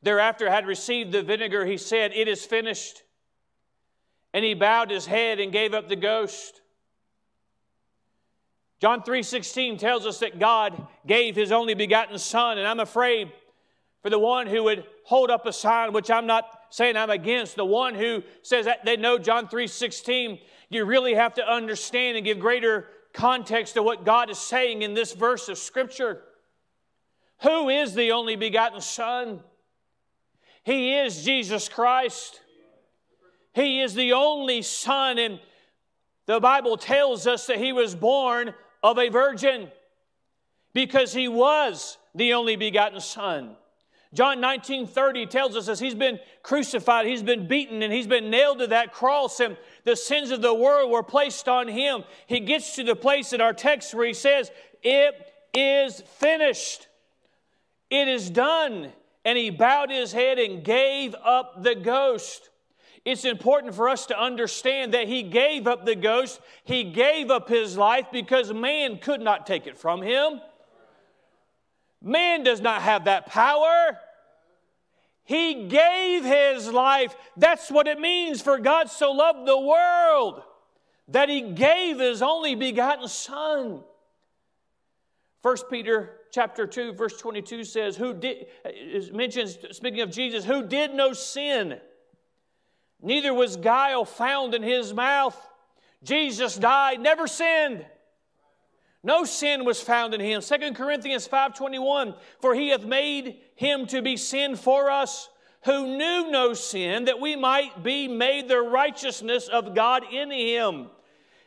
thereafter 0.00 0.48
had 0.48 0.64
received 0.64 1.10
the 1.10 1.24
vinegar, 1.24 1.66
he 1.66 1.76
said, 1.76 2.12
It 2.14 2.28
is 2.28 2.46
finished. 2.46 3.02
And 4.32 4.44
he 4.44 4.54
bowed 4.54 4.92
his 4.92 5.06
head 5.06 5.40
and 5.40 5.50
gave 5.50 5.74
up 5.74 5.88
the 5.88 5.96
ghost. 5.96 6.60
John 8.80 9.02
3:16 9.02 9.76
tells 9.76 10.06
us 10.06 10.20
that 10.20 10.38
God 10.38 10.86
gave 11.04 11.34
his 11.34 11.50
only 11.50 11.74
begotten 11.74 12.16
son 12.16 12.58
and 12.58 12.68
I'm 12.68 12.78
afraid 12.78 13.32
for 14.04 14.10
the 14.10 14.20
one 14.20 14.46
who 14.46 14.62
would 14.62 14.86
hold 15.02 15.28
up 15.28 15.44
a 15.44 15.52
sign 15.52 15.92
which 15.92 16.08
I'm 16.08 16.26
not 16.26 16.44
saying 16.70 16.96
I'm 16.96 17.10
against 17.10 17.56
the 17.56 17.64
one 17.64 17.96
who 17.96 18.22
says 18.42 18.66
that 18.66 18.84
they 18.84 18.96
know 18.96 19.18
John 19.18 19.48
3:16. 19.48 20.38
You 20.68 20.84
really 20.84 21.14
have 21.14 21.34
to 21.34 21.52
understand 21.52 22.16
and 22.16 22.24
give 22.24 22.38
greater 22.38 22.88
context 23.12 23.74
to 23.74 23.82
what 23.82 24.04
God 24.04 24.30
is 24.30 24.38
saying 24.38 24.82
in 24.82 24.94
this 24.94 25.12
verse 25.12 25.48
of 25.48 25.58
Scripture. 25.58 26.22
Who 27.42 27.68
is 27.68 27.94
the 27.94 28.12
only 28.12 28.36
begotten 28.36 28.80
Son? 28.80 29.40
He 30.64 30.96
is 30.96 31.24
Jesus 31.24 31.68
Christ. 31.68 32.40
He 33.52 33.80
is 33.80 33.94
the 33.94 34.12
only 34.12 34.62
Son, 34.62 35.18
and 35.18 35.40
the 36.26 36.40
Bible 36.40 36.76
tells 36.76 37.26
us 37.26 37.46
that 37.46 37.58
He 37.58 37.72
was 37.72 37.94
born 37.94 38.54
of 38.82 38.98
a 38.98 39.08
virgin 39.08 39.70
because 40.72 41.12
He 41.12 41.28
was 41.28 41.98
the 42.14 42.34
only 42.34 42.56
begotten 42.56 43.00
Son. 43.00 43.56
John 44.14 44.40
19 44.40 44.86
30 44.86 45.26
tells 45.26 45.56
us 45.56 45.68
as 45.68 45.80
he's 45.80 45.94
been 45.94 46.18
crucified, 46.42 47.06
he's 47.06 47.22
been 47.22 47.48
beaten, 47.48 47.82
and 47.82 47.90
he's 47.90 48.06
been 48.06 48.28
nailed 48.28 48.58
to 48.58 48.66
that 48.66 48.92
cross, 48.92 49.40
and 49.40 49.56
the 49.84 49.96
sins 49.96 50.30
of 50.30 50.42
the 50.42 50.52
world 50.52 50.90
were 50.90 51.02
placed 51.02 51.48
on 51.48 51.66
him. 51.66 52.04
He 52.26 52.40
gets 52.40 52.76
to 52.76 52.84
the 52.84 52.94
place 52.94 53.32
in 53.32 53.40
our 53.40 53.54
text 53.54 53.94
where 53.94 54.06
he 54.06 54.12
says, 54.12 54.50
It 54.82 55.14
is 55.54 56.02
finished. 56.18 56.88
It 57.92 58.08
is 58.08 58.30
done. 58.30 58.90
And 59.22 59.36
he 59.36 59.50
bowed 59.50 59.90
his 59.90 60.12
head 60.12 60.38
and 60.38 60.64
gave 60.64 61.14
up 61.22 61.62
the 61.62 61.74
ghost. 61.74 62.48
It's 63.04 63.26
important 63.26 63.74
for 63.74 63.88
us 63.88 64.06
to 64.06 64.18
understand 64.18 64.94
that 64.94 65.08
he 65.08 65.22
gave 65.22 65.66
up 65.66 65.84
the 65.84 65.94
ghost. 65.94 66.40
He 66.64 66.84
gave 66.84 67.30
up 67.30 67.50
his 67.50 67.76
life 67.76 68.06
because 68.10 68.50
man 68.52 68.96
could 68.98 69.20
not 69.20 69.46
take 69.46 69.66
it 69.66 69.76
from 69.76 70.00
him. 70.00 70.40
Man 72.00 72.42
does 72.42 72.62
not 72.62 72.80
have 72.80 73.04
that 73.04 73.26
power. 73.26 73.98
He 75.24 75.66
gave 75.68 76.24
his 76.24 76.68
life. 76.68 77.14
That's 77.36 77.70
what 77.70 77.86
it 77.86 78.00
means 78.00 78.40
for 78.40 78.58
God 78.58 78.90
so 78.90 79.12
loved 79.12 79.46
the 79.46 79.60
world 79.60 80.42
that 81.08 81.28
he 81.28 81.42
gave 81.42 81.98
his 81.98 82.22
only 82.22 82.54
begotten 82.54 83.06
son. 83.06 83.84
1 85.42 85.56
Peter 85.70 86.21
chapter 86.32 86.66
2 86.66 86.94
verse 86.94 87.16
22 87.18 87.62
says 87.62 87.96
who 87.96 88.12
did 88.14 88.46
mentions 89.12 89.58
speaking 89.70 90.00
of 90.00 90.10
Jesus 90.10 90.44
who 90.44 90.66
did 90.66 90.92
no 90.94 91.12
sin 91.12 91.78
neither 93.02 93.34
was 93.34 93.56
guile 93.56 94.04
found 94.04 94.54
in 94.54 94.62
his 94.62 94.94
mouth. 94.94 95.36
Jesus 96.02 96.56
died 96.56 97.00
never 97.00 97.26
sinned. 97.26 97.84
No 99.04 99.24
sin 99.24 99.64
was 99.64 99.82
found 99.82 100.14
in 100.14 100.20
him. 100.20 100.40
2 100.40 100.74
Corinthians 100.74 101.26
5:21 101.26 102.16
For 102.40 102.54
he 102.54 102.68
hath 102.68 102.84
made 102.84 103.40
him 103.56 103.86
to 103.88 104.00
be 104.00 104.16
sin 104.16 104.56
for 104.56 104.90
us 104.90 105.28
who 105.64 105.96
knew 105.96 106.30
no 106.30 106.54
sin 106.54 107.04
that 107.04 107.20
we 107.20 107.36
might 107.36 107.82
be 107.82 108.08
made 108.08 108.48
the 108.48 108.60
righteousness 108.60 109.48
of 109.48 109.74
God 109.74 110.04
in 110.10 110.30
him. 110.30 110.90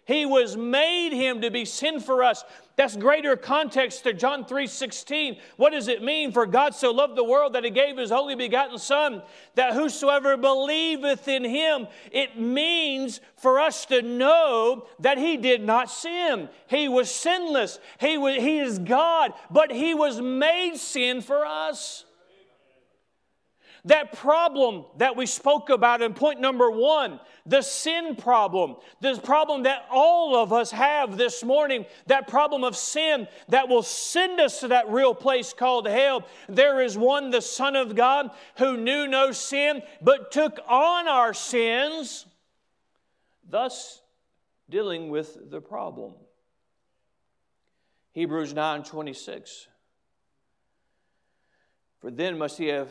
He 0.06 0.26
was 0.26 0.56
made 0.56 1.14
him 1.14 1.42
to 1.42 1.50
be 1.50 1.66
sin 1.66 2.00
for 2.00 2.24
us. 2.24 2.44
That's 2.76 2.96
greater 2.96 3.36
context 3.36 4.04
to 4.04 4.14
John 4.14 4.46
3:16. 4.46 5.38
What 5.58 5.72
does 5.72 5.88
it 5.88 6.04
mean? 6.04 6.32
For 6.32 6.46
God 6.46 6.76
so 6.76 6.92
loved 6.92 7.16
the 7.16 7.24
world 7.24 7.54
that 7.54 7.64
he 7.64 7.72
gave 7.72 7.98
his 7.98 8.12
only 8.12 8.36
begotten 8.36 8.78
son 8.78 9.24
that 9.56 9.74
whosoever 9.74 10.38
believeth 10.38 11.28
in 11.28 11.44
him. 11.44 11.88
It 12.12 12.38
means 12.38 13.20
for 13.36 13.60
us 13.60 13.86
to 13.88 14.04
know 14.04 14.86
that 15.00 15.18
he 15.18 15.38
did 15.38 15.64
not 15.64 15.90
sin. 15.90 16.50
He 16.68 16.88
was 16.88 17.10
sinless. 17.10 17.80
He 18.00 18.18
was 18.18 18.36
he 18.36 18.60
is 18.60 18.78
God, 18.78 19.34
but 19.50 19.72
he 19.72 19.96
was 19.96 20.22
made 20.22 20.78
sin 20.78 21.22
for 21.22 21.46
us. 21.46 22.05
That 23.86 24.14
problem 24.14 24.86
that 24.98 25.16
we 25.16 25.28
spoke 25.28 25.70
about 25.70 26.02
in 26.02 26.16
point 26.16 26.42
number 26.42 26.72
one, 26.72 27.20
the 27.46 27.62
sin 27.62 28.16
problem, 28.16 28.78
the 29.00 29.20
problem 29.24 29.64
that 29.64 29.86
all 29.92 30.36
of 30.36 30.52
us 30.52 30.72
have 30.72 31.18
this 31.18 31.44
morning, 31.44 31.86
that 32.08 32.28
problem 32.28 32.64
of 32.64 32.76
sin 32.76 33.28
that 33.50 33.70
will 33.70 33.84
send 33.84 34.42
us 34.42 34.62
to 34.62 34.70
that 34.70 34.90
real 34.90 35.14
place 35.14 35.54
called 35.54 35.88
hell. 35.88 36.26
There 36.50 36.82
is 36.82 36.98
one, 36.98 37.30
the 37.30 37.44
Son 37.44 37.76
of 37.76 37.96
God, 37.96 38.32
who 38.58 38.76
knew 38.76 39.06
no 39.06 39.32
sin, 39.32 39.84
but 40.02 40.32
took 40.32 40.60
on 40.68 41.08
our 41.08 41.36
sins, 41.36 42.26
thus 43.48 44.02
dealing 44.68 45.10
with 45.10 45.52
the 45.52 45.62
problem. 45.62 46.16
Hebrews 48.14 48.56
9 48.56 48.84
26. 48.84 49.68
For 52.00 52.10
then 52.10 52.40
must 52.40 52.58
he 52.58 52.68
have 52.68 52.90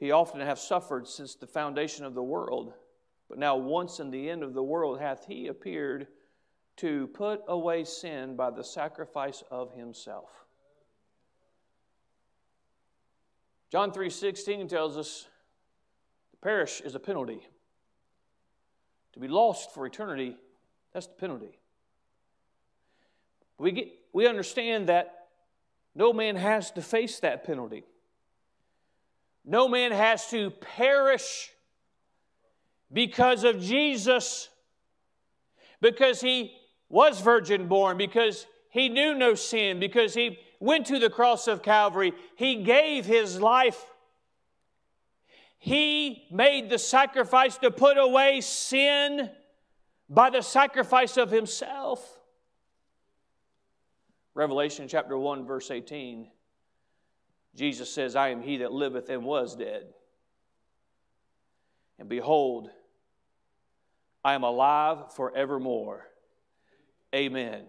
he 0.00 0.10
often 0.10 0.40
hath 0.40 0.58
suffered 0.58 1.06
since 1.06 1.34
the 1.34 1.46
foundation 1.46 2.06
of 2.06 2.14
the 2.14 2.22
world. 2.22 2.72
But 3.28 3.38
now, 3.38 3.56
once 3.56 4.00
in 4.00 4.10
the 4.10 4.30
end 4.30 4.42
of 4.42 4.54
the 4.54 4.62
world, 4.62 4.98
hath 4.98 5.26
he 5.26 5.46
appeared 5.46 6.08
to 6.78 7.06
put 7.08 7.42
away 7.46 7.84
sin 7.84 8.34
by 8.34 8.50
the 8.50 8.64
sacrifice 8.64 9.44
of 9.50 9.74
himself. 9.74 10.30
John 13.70 13.92
3:16 13.92 14.68
tells 14.68 14.96
us 14.96 15.28
the 16.30 16.38
perish 16.38 16.80
is 16.80 16.94
a 16.94 17.00
penalty. 17.00 17.46
To 19.12 19.20
be 19.20 19.28
lost 19.28 19.72
for 19.74 19.84
eternity, 19.84 20.36
that's 20.92 21.06
the 21.08 21.14
penalty. 21.14 21.58
We, 23.58 23.72
get, 23.72 23.92
we 24.14 24.26
understand 24.26 24.88
that 24.88 25.28
no 25.94 26.14
man 26.14 26.36
has 26.36 26.70
to 26.72 26.82
face 26.82 27.20
that 27.20 27.44
penalty. 27.44 27.84
No 29.44 29.68
man 29.68 29.92
has 29.92 30.28
to 30.30 30.50
perish 30.50 31.50
because 32.92 33.44
of 33.44 33.60
Jesus, 33.60 34.48
because 35.80 36.20
he 36.20 36.56
was 36.88 37.20
virgin 37.20 37.68
born, 37.68 37.96
because 37.96 38.46
he 38.68 38.88
knew 38.88 39.14
no 39.14 39.34
sin, 39.34 39.80
because 39.80 40.14
he 40.14 40.38
went 40.58 40.86
to 40.86 40.98
the 40.98 41.10
cross 41.10 41.48
of 41.48 41.62
Calvary, 41.62 42.12
he 42.36 42.62
gave 42.62 43.06
his 43.06 43.40
life. 43.40 43.84
He 45.58 46.26
made 46.30 46.70
the 46.70 46.78
sacrifice 46.78 47.58
to 47.58 47.70
put 47.70 47.98
away 47.98 48.40
sin 48.40 49.30
by 50.08 50.30
the 50.30 50.42
sacrifice 50.42 51.16
of 51.16 51.30
himself. 51.30 52.18
Revelation 54.34 54.88
chapter 54.88 55.18
1, 55.18 55.46
verse 55.46 55.70
18 55.70 56.28
Jesus 57.54 57.92
says, 57.92 58.16
I 58.16 58.28
am 58.28 58.42
he 58.42 58.58
that 58.58 58.72
liveth 58.72 59.08
and 59.08 59.24
was 59.24 59.56
dead. 59.56 59.86
And 61.98 62.08
behold, 62.08 62.70
I 64.24 64.34
am 64.34 64.42
alive 64.42 65.12
forevermore. 65.14 66.06
Amen. 67.14 67.64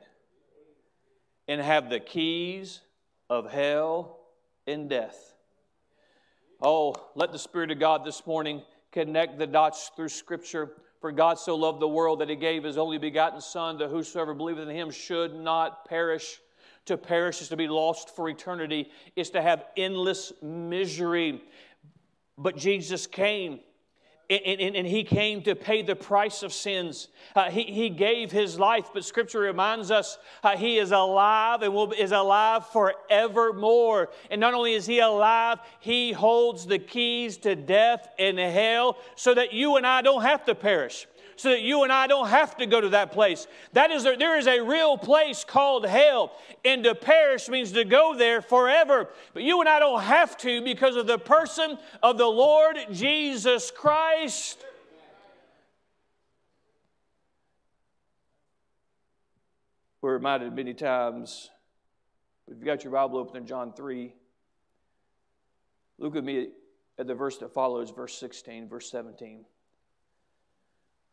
And 1.48 1.60
have 1.60 1.89
the 1.89 2.00
keys 2.00 2.82
of 3.30 3.50
hell 3.50 4.20
and 4.67 4.89
death. 4.89 5.34
Oh, 6.62 6.96
let 7.15 7.32
the 7.32 7.39
Spirit 7.39 7.72
of 7.72 7.80
God 7.80 8.06
this 8.06 8.26
morning 8.28 8.62
connect 8.91 9.39
the 9.39 9.48
dots 9.48 9.91
through 9.96 10.10
Scripture. 10.10 10.72
For 11.00 11.12
God 11.12 11.39
so 11.39 11.56
loved 11.56 11.80
the 11.80 11.88
world 11.88 12.20
that 12.20 12.30
He 12.30 12.36
gave 12.36 12.63
His 12.63 12.78
only 12.78 13.00
begotten 13.00 13.41
Son, 13.41 13.80
that 13.80 13.89
whosoever 13.89 14.36
believeth 14.36 14.70
in 14.70 14.76
Him 14.76 14.91
should 14.91 15.34
not 15.34 15.86
perish 15.86 16.39
to 16.86 16.98
perish 16.98 17.41
is 17.41 17.50
to 17.50 17.58
be 17.58 17.67
lost 17.67 18.15
for 18.15 18.30
eternity, 18.30 18.89
is 19.15 19.30
to 19.32 19.41
have 19.41 19.65
endless 19.78 20.34
misery. 20.41 21.41
But 22.38 22.58
Jesus 22.58 23.08
came. 23.08 23.60
And, 24.30 24.62
and, 24.62 24.76
and, 24.78 24.88
he 24.88 25.04
came 25.04 25.41
to 25.41 25.56
pay 25.56 25.82
the 25.82 25.96
price 25.96 26.41
of 26.41 26.54
sins. 26.54 27.10
Uh, 27.36 27.52
he, 27.52 27.63
he 27.63 27.89
gave 27.89 28.32
his 28.32 28.58
life, 28.58 28.89
but 28.94 29.04
Scripture 29.04 29.41
reminds 29.41 29.91
us 29.91 30.17
uh, 30.41 30.56
he 30.56 30.78
is 30.78 30.91
alive 30.91 31.63
and 31.63 31.74
will, 31.74 31.91
is 31.91 32.13
alive 32.13 32.65
forevermore. 32.67 34.10
And 34.30 34.39
not 34.39 34.54
only 34.54 34.74
is 34.74 34.86
he 34.86 35.00
alive, 35.00 35.60
he 35.82 36.13
holds 36.13 36.65
the 36.65 36.80
keys 36.80 37.39
to 37.39 37.58
death 37.58 38.08
and 38.17 38.39
hell 38.39 38.98
so 39.15 39.34
that 39.34 39.52
you 39.52 39.76
and 39.76 39.86
I 39.86 40.02
don't 40.02 40.22
have 40.22 40.46
to 40.46 40.56
perish 40.56 41.08
so 41.42 41.50
that 41.50 41.62
you 41.62 41.82
and 41.82 41.92
I 41.92 42.06
don't 42.06 42.28
have 42.28 42.56
to 42.58 42.68
go 42.68 42.80
to 42.80 42.90
that 42.90 43.12
place. 43.12 43.48
That 43.74 43.90
is, 43.90 44.04
there 44.04 44.38
is 44.38 44.46
a 44.46 44.62
real 44.62 44.96
place 44.96 45.44
called 45.44 45.88
hell, 45.88 46.32
and 46.64 46.84
to 46.84 46.94
perish 46.94 47.50
means 47.50 47.72
to 47.72 47.84
go 47.84 48.16
there 48.16 48.44
forever. 48.44 49.10
But 49.34 49.42
you 49.42 49.60
and 49.60 49.68
I 49.68 49.80
don't 49.80 50.04
have 50.04 50.38
to 50.38 50.62
because 50.62 50.96
of 50.96 51.08
the 51.08 51.18
person 51.18 51.80
of 52.04 52.20
the 52.20 52.28
Lord 52.28 52.78
Jesus 52.92 53.72
Christ. 53.72 54.64
We're 60.02 60.14
reminded 60.14 60.54
many 60.54 60.76
times, 60.76 61.50
if 62.48 62.58
you've 62.58 62.66
got 62.66 62.84
your 62.84 62.94
Bible 62.94 63.18
open 63.18 63.38
in 63.38 63.48
John 63.48 63.74
3, 63.74 64.14
look 65.98 66.16
at 66.16 66.24
me 66.24 66.50
at 67.00 67.08
the 67.08 67.16
verse 67.16 67.38
that 67.40 67.52
follows, 67.52 67.90
verse 67.90 68.16
16, 68.20 68.70
verse 68.70 68.92
17. 68.92 69.46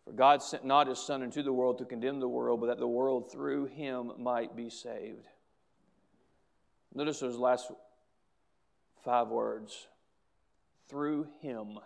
For 0.08 0.14
God 0.14 0.42
sent 0.42 0.64
not 0.64 0.86
his 0.86 0.98
Son 0.98 1.22
into 1.22 1.42
the 1.42 1.52
world 1.52 1.76
to 1.78 1.84
condemn 1.84 2.18
the 2.18 2.28
world, 2.28 2.60
but 2.60 2.68
that 2.68 2.78
the 2.78 2.88
world 2.88 3.30
through 3.30 3.66
him 3.66 4.12
might 4.16 4.56
be 4.56 4.70
saved. 4.70 5.26
Notice 6.94 7.20
those 7.20 7.36
last 7.36 7.70
five 9.04 9.28
words 9.28 9.86
through 10.88 11.28
him 11.40 11.78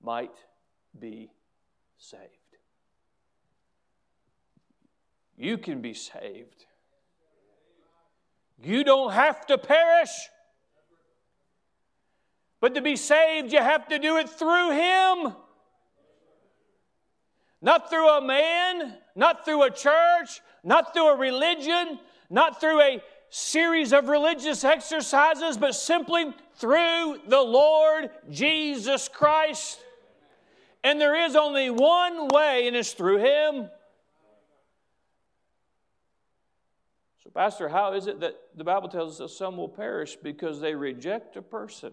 might 0.00 0.36
be 0.96 1.32
saved. 1.98 2.22
You 5.36 5.58
can 5.58 5.80
be 5.80 5.94
saved. 5.94 6.64
You 8.62 8.84
don't 8.84 9.12
have 9.12 9.44
to 9.46 9.58
perish. 9.58 10.28
But 12.60 12.76
to 12.76 12.80
be 12.80 12.94
saved, 12.94 13.52
you 13.52 13.58
have 13.58 13.88
to 13.88 13.98
do 13.98 14.16
it 14.16 14.28
through 14.28 14.70
Him. 14.70 15.34
Not 17.62 17.90
through 17.90 18.08
a 18.08 18.20
man, 18.20 18.94
not 19.14 19.44
through 19.44 19.62
a 19.62 19.70
church, 19.70 20.40
not 20.62 20.92
through 20.92 21.08
a 21.08 21.16
religion, 21.16 21.98
not 22.28 22.60
through 22.60 22.80
a 22.80 23.02
series 23.30 23.92
of 23.92 24.08
religious 24.08 24.64
exercises, 24.64 25.56
but 25.56 25.74
simply 25.74 26.34
through 26.56 27.20
the 27.26 27.40
Lord 27.40 28.10
Jesus 28.30 29.08
Christ. 29.08 29.80
And 30.84 31.00
there 31.00 31.26
is 31.26 31.34
only 31.34 31.70
one 31.70 32.28
way, 32.28 32.66
and 32.66 32.76
it's 32.76 32.92
through 32.92 33.18
Him. 33.18 33.68
So, 37.24 37.30
Pastor, 37.34 37.68
how 37.68 37.94
is 37.94 38.06
it 38.06 38.20
that 38.20 38.36
the 38.54 38.64
Bible 38.64 38.88
tells 38.88 39.14
us 39.14 39.18
that 39.18 39.36
some 39.36 39.56
will 39.56 39.68
perish 39.68 40.16
because 40.16 40.60
they 40.60 40.74
reject 40.74 41.36
a 41.36 41.42
person? 41.42 41.92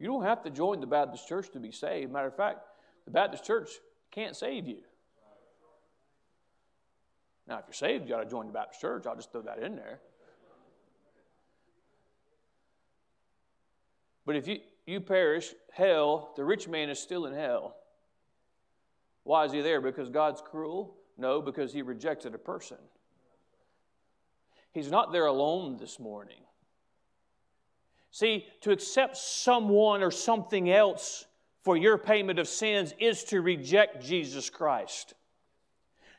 You 0.00 0.06
don't 0.06 0.22
have 0.22 0.42
to 0.44 0.50
join 0.50 0.80
the 0.80 0.86
Baptist 0.86 1.28
church 1.28 1.50
to 1.50 1.60
be 1.60 1.70
saved. 1.70 2.10
Matter 2.10 2.28
of 2.28 2.34
fact, 2.34 2.60
the 3.04 3.10
Baptist 3.10 3.44
church 3.44 3.68
can't 4.10 4.34
save 4.34 4.66
you. 4.66 4.78
Now, 7.46 7.58
if 7.58 7.64
you're 7.66 7.74
saved, 7.74 8.04
you 8.04 8.10
got 8.10 8.22
to 8.22 8.30
join 8.30 8.46
the 8.46 8.52
Baptist 8.52 8.80
church. 8.80 9.06
I'll 9.06 9.14
just 9.14 9.30
throw 9.30 9.42
that 9.42 9.62
in 9.62 9.76
there. 9.76 10.00
But 14.24 14.36
if 14.36 14.48
you, 14.48 14.60
you 14.86 15.00
perish, 15.00 15.52
hell, 15.70 16.32
the 16.34 16.44
rich 16.44 16.66
man 16.66 16.88
is 16.88 16.98
still 16.98 17.26
in 17.26 17.34
hell. 17.34 17.76
Why 19.24 19.44
is 19.44 19.52
he 19.52 19.60
there? 19.60 19.82
Because 19.82 20.08
God's 20.08 20.40
cruel? 20.40 20.94
No, 21.18 21.42
because 21.42 21.74
he 21.74 21.82
rejected 21.82 22.34
a 22.34 22.38
person. 22.38 22.78
He's 24.72 24.90
not 24.90 25.12
there 25.12 25.26
alone 25.26 25.76
this 25.76 25.98
morning. 25.98 26.40
See, 28.10 28.46
to 28.62 28.72
accept 28.72 29.16
someone 29.16 30.02
or 30.02 30.10
something 30.10 30.70
else 30.70 31.26
for 31.62 31.76
your 31.76 31.98
payment 31.98 32.38
of 32.38 32.48
sins 32.48 32.94
is 32.98 33.24
to 33.24 33.40
reject 33.40 34.04
Jesus 34.04 34.50
Christ. 34.50 35.14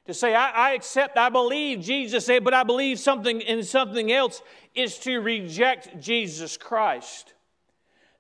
To 0.06 0.14
say, 0.14 0.34
I, 0.34 0.50
I, 0.50 0.72
accept, 0.72 1.18
I 1.18 1.30
believe 1.30 1.82
Jesus 1.82 2.28
but 2.28 2.54
I 2.54 2.64
believe 2.64 3.00
something 3.00 3.42
in 3.42 3.64
something 3.64 4.12
else 4.12 4.42
is 4.74 4.98
to 5.00 5.20
reject 5.20 6.00
Jesus 6.00 6.58
Christ. 6.58 7.34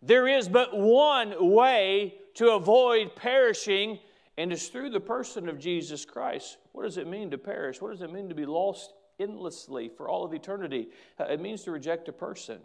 There 0.02 0.28
is 0.28 0.50
but 0.50 0.78
one 0.78 1.52
way 1.52 2.16
to 2.36 2.52
avoid 2.52 3.16
perishing, 3.16 4.00
and 4.38 4.52
it's 4.52 4.68
through 4.68 4.90
the 4.90 5.00
person 5.00 5.48
of 5.48 5.60
Jesus 5.60 6.06
Christ. 6.06 6.58
What 6.72 6.84
does 6.84 6.98
it 6.98 7.08
mean 7.08 7.32
to 7.32 7.38
perish? 7.38 7.82
What 7.82 7.92
does 7.92 8.02
it 8.02 8.12
mean 8.12 8.30
to 8.30 8.36
be 8.36 8.46
lost 8.46 8.94
endlessly 9.20 9.90
for 9.90 10.10
all 10.10 10.24
of 10.24 10.34
eternity? 10.34 10.90
Uh, 11.20 11.26
it 11.26 11.40
means 11.40 11.64
to 11.64 11.72
reject 11.72 12.10
a 12.10 12.14
person. 12.14 12.60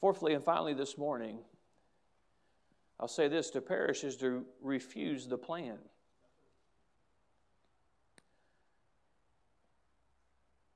Fourthly 0.00 0.34
and 0.34 0.44
finally, 0.44 0.74
this 0.74 0.96
morning, 0.96 1.38
I'll 3.00 3.08
say 3.08 3.28
this 3.28 3.50
to 3.50 3.60
perish 3.60 4.04
is 4.04 4.16
to 4.18 4.44
refuse 4.60 5.26
the 5.26 5.38
plan. 5.38 5.78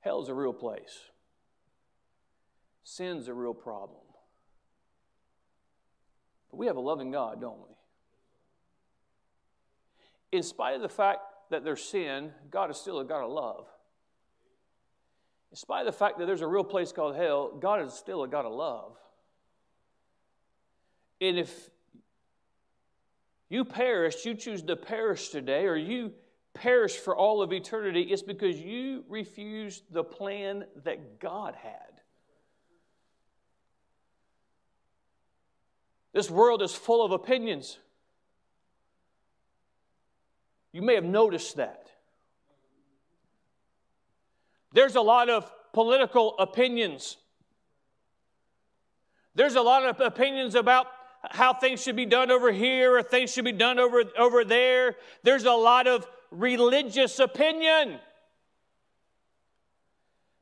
Hell's 0.00 0.28
a 0.28 0.34
real 0.34 0.52
place. 0.52 1.00
Sin's 2.82 3.28
a 3.28 3.34
real 3.34 3.54
problem. 3.54 4.00
But 6.50 6.56
we 6.58 6.66
have 6.66 6.76
a 6.76 6.80
loving 6.80 7.12
God, 7.12 7.40
don't 7.40 7.58
we? 7.58 7.74
In 10.36 10.42
spite 10.42 10.74
of 10.74 10.82
the 10.82 10.88
fact 10.88 11.20
that 11.50 11.64
there's 11.64 11.82
sin, 11.82 12.32
God 12.50 12.70
is 12.70 12.76
still 12.76 12.98
a 12.98 13.04
God 13.04 13.24
of 13.24 13.30
love. 13.30 13.66
In 15.52 15.56
spite 15.56 15.80
of 15.80 15.86
the 15.86 15.98
fact 15.98 16.18
that 16.18 16.26
there's 16.26 16.40
a 16.40 16.46
real 16.46 16.64
place 16.64 16.90
called 16.92 17.14
hell, 17.14 17.56
God 17.60 17.84
is 17.84 17.92
still 17.92 18.22
a 18.24 18.28
God 18.28 18.46
of 18.46 18.52
love. 18.52 18.96
And 21.22 21.38
if 21.38 21.70
you 23.48 23.64
perish, 23.64 24.26
you 24.26 24.34
choose 24.34 24.60
to 24.62 24.74
perish 24.74 25.28
today, 25.28 25.66
or 25.66 25.76
you 25.76 26.12
perish 26.52 26.96
for 26.96 27.14
all 27.14 27.42
of 27.42 27.52
eternity, 27.52 28.02
it's 28.02 28.22
because 28.22 28.58
you 28.58 29.04
refused 29.08 29.84
the 29.92 30.02
plan 30.02 30.64
that 30.82 31.20
God 31.20 31.54
had. 31.54 32.00
This 36.12 36.28
world 36.28 36.60
is 36.60 36.74
full 36.74 37.04
of 37.04 37.12
opinions. 37.12 37.78
You 40.72 40.82
may 40.82 40.96
have 40.96 41.04
noticed 41.04 41.56
that. 41.56 41.86
There's 44.72 44.96
a 44.96 45.00
lot 45.00 45.30
of 45.30 45.50
political 45.72 46.36
opinions. 46.38 47.16
There's 49.36 49.54
a 49.54 49.62
lot 49.62 49.84
of 49.84 50.00
opinions 50.00 50.56
about 50.56 50.86
how 51.30 51.54
things 51.54 51.82
should 51.82 51.96
be 51.96 52.06
done 52.06 52.30
over 52.30 52.50
here 52.50 52.96
or 52.96 53.02
things 53.02 53.32
should 53.32 53.44
be 53.44 53.52
done 53.52 53.78
over, 53.78 54.02
over 54.18 54.44
there. 54.44 54.96
There's 55.22 55.44
a 55.44 55.52
lot 55.52 55.86
of 55.86 56.06
religious 56.30 57.18
opinion. 57.18 57.98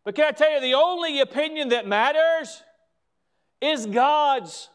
But 0.04 0.14
can 0.14 0.24
I 0.26 0.30
tell 0.32 0.52
you, 0.52 0.60
the 0.60 0.74
only 0.74 1.20
opinion 1.20 1.70
that 1.70 1.86
matters 1.86 2.62
is 3.60 3.86
God's. 3.86 4.68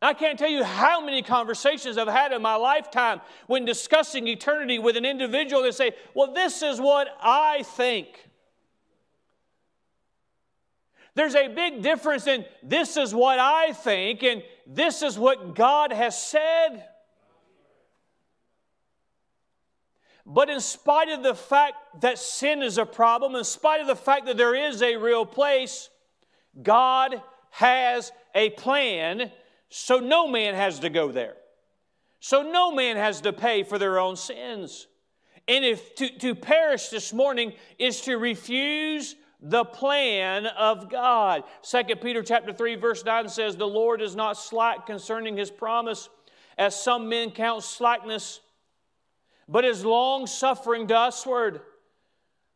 I 0.00 0.14
can't 0.14 0.38
tell 0.38 0.50
you 0.50 0.64
how 0.64 1.04
many 1.04 1.22
conversations 1.22 1.96
I've 1.96 2.08
had 2.08 2.32
in 2.32 2.42
my 2.42 2.56
lifetime 2.56 3.20
when 3.46 3.64
discussing 3.64 4.28
eternity 4.28 4.78
with 4.78 4.96
an 4.96 5.04
individual 5.04 5.62
that 5.62 5.74
say, 5.74 5.92
Well, 6.14 6.32
this 6.32 6.62
is 6.62 6.80
what 6.80 7.08
I 7.22 7.62
think. 7.62 8.28
There's 11.14 11.34
a 11.34 11.48
big 11.48 11.82
difference 11.82 12.26
in 12.26 12.44
this 12.62 12.96
is 12.96 13.14
what 13.14 13.38
I 13.38 13.72
think 13.72 14.22
and 14.22 14.42
this 14.66 15.02
is 15.02 15.18
what 15.18 15.54
God 15.54 15.92
has 15.92 16.20
said. 16.20 16.84
But 20.26 20.48
in 20.48 20.60
spite 20.60 21.10
of 21.10 21.22
the 21.22 21.34
fact 21.34 21.74
that 22.00 22.18
sin 22.18 22.62
is 22.62 22.78
a 22.78 22.86
problem, 22.86 23.34
in 23.34 23.44
spite 23.44 23.80
of 23.80 23.86
the 23.86 23.96
fact 23.96 24.26
that 24.26 24.36
there 24.36 24.54
is 24.54 24.82
a 24.82 24.96
real 24.96 25.26
place, 25.26 25.90
God 26.62 27.22
has 27.50 28.10
a 28.34 28.50
plan, 28.50 29.30
so 29.68 29.98
no 29.98 30.26
man 30.26 30.54
has 30.54 30.80
to 30.80 30.88
go 30.88 31.12
there. 31.12 31.34
So 32.20 32.42
no 32.42 32.72
man 32.72 32.96
has 32.96 33.20
to 33.20 33.34
pay 33.34 33.64
for 33.64 33.78
their 33.78 33.98
own 33.98 34.16
sins. 34.16 34.86
And 35.46 35.62
if 35.62 35.94
to, 35.96 36.08
to 36.20 36.34
perish 36.34 36.88
this 36.88 37.12
morning 37.12 37.52
is 37.78 38.00
to 38.02 38.16
refuse 38.16 39.14
the 39.44 39.64
plan 39.64 40.46
of 40.46 40.88
God. 40.88 41.44
2 41.62 41.96
Peter 41.96 42.22
chapter 42.22 42.52
3 42.52 42.76
verse 42.76 43.04
9 43.04 43.28
says 43.28 43.56
the 43.56 43.66
Lord 43.66 44.00
is 44.00 44.16
not 44.16 44.38
slack 44.38 44.86
concerning 44.86 45.36
his 45.36 45.50
promise 45.50 46.08
as 46.56 46.80
some 46.80 47.08
men 47.08 47.30
count 47.30 47.62
slackness 47.62 48.40
but 49.46 49.64
is 49.64 49.84
long 49.84 50.26
suffering 50.26 50.88
to 50.88 50.94
usward. 50.94 51.60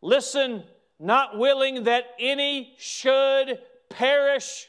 Listen, 0.00 0.64
not 0.98 1.36
willing 1.36 1.84
that 1.84 2.04
any 2.18 2.74
should 2.78 3.58
perish 3.90 4.67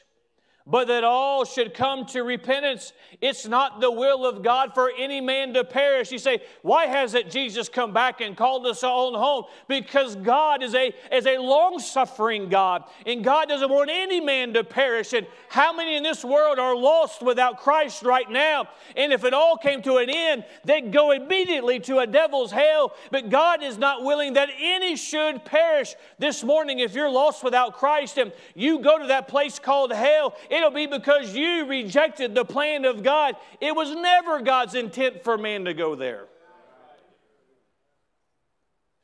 but 0.70 0.86
that 0.86 1.04
all 1.04 1.44
should 1.44 1.74
come 1.74 2.06
to 2.06 2.22
repentance. 2.22 2.92
It's 3.20 3.46
not 3.46 3.80
the 3.80 3.90
will 3.90 4.24
of 4.24 4.42
God 4.42 4.72
for 4.72 4.90
any 4.96 5.20
man 5.20 5.52
to 5.54 5.64
perish. 5.64 6.12
You 6.12 6.18
say, 6.18 6.42
why 6.62 6.86
hasn't 6.86 7.30
Jesus 7.30 7.68
come 7.68 7.92
back 7.92 8.20
and 8.20 8.36
called 8.36 8.66
us 8.66 8.84
all 8.84 9.18
home? 9.18 9.44
Because 9.68 10.14
God 10.16 10.62
is 10.62 10.74
a, 10.74 10.94
is 11.12 11.26
a 11.26 11.38
long-suffering 11.38 12.48
God, 12.48 12.84
and 13.04 13.24
God 13.24 13.48
doesn't 13.48 13.68
want 13.68 13.90
any 13.92 14.20
man 14.20 14.54
to 14.54 14.62
perish. 14.62 15.12
And 15.12 15.26
how 15.48 15.72
many 15.72 15.96
in 15.96 16.02
this 16.02 16.24
world 16.24 16.58
are 16.58 16.76
lost 16.76 17.20
without 17.20 17.58
Christ 17.58 18.02
right 18.02 18.30
now? 18.30 18.68
And 18.96 19.12
if 19.12 19.24
it 19.24 19.34
all 19.34 19.56
came 19.56 19.82
to 19.82 19.96
an 19.96 20.08
end, 20.08 20.44
they'd 20.64 20.92
go 20.92 21.10
immediately 21.10 21.80
to 21.80 21.98
a 21.98 22.06
devil's 22.06 22.52
hell. 22.52 22.94
But 23.10 23.28
God 23.28 23.62
is 23.62 23.76
not 23.76 24.04
willing 24.04 24.34
that 24.34 24.50
any 24.58 24.94
should 24.94 25.44
perish. 25.44 25.96
This 26.18 26.44
morning, 26.44 26.78
if 26.78 26.94
you're 26.94 27.10
lost 27.10 27.42
without 27.42 27.74
Christ 27.74 28.18
and 28.18 28.32
you 28.54 28.78
go 28.78 28.98
to 28.98 29.08
that 29.08 29.26
place 29.26 29.58
called 29.58 29.92
hell, 29.92 30.36
It'll 30.60 30.70
be 30.70 30.86
because 30.86 31.34
you 31.34 31.64
rejected 31.64 32.34
the 32.34 32.44
plan 32.44 32.84
of 32.84 33.02
God. 33.02 33.34
It 33.62 33.74
was 33.74 33.94
never 33.94 34.42
God's 34.42 34.74
intent 34.74 35.24
for 35.24 35.38
man 35.38 35.64
to 35.64 35.72
go 35.72 35.94
there. 35.94 36.26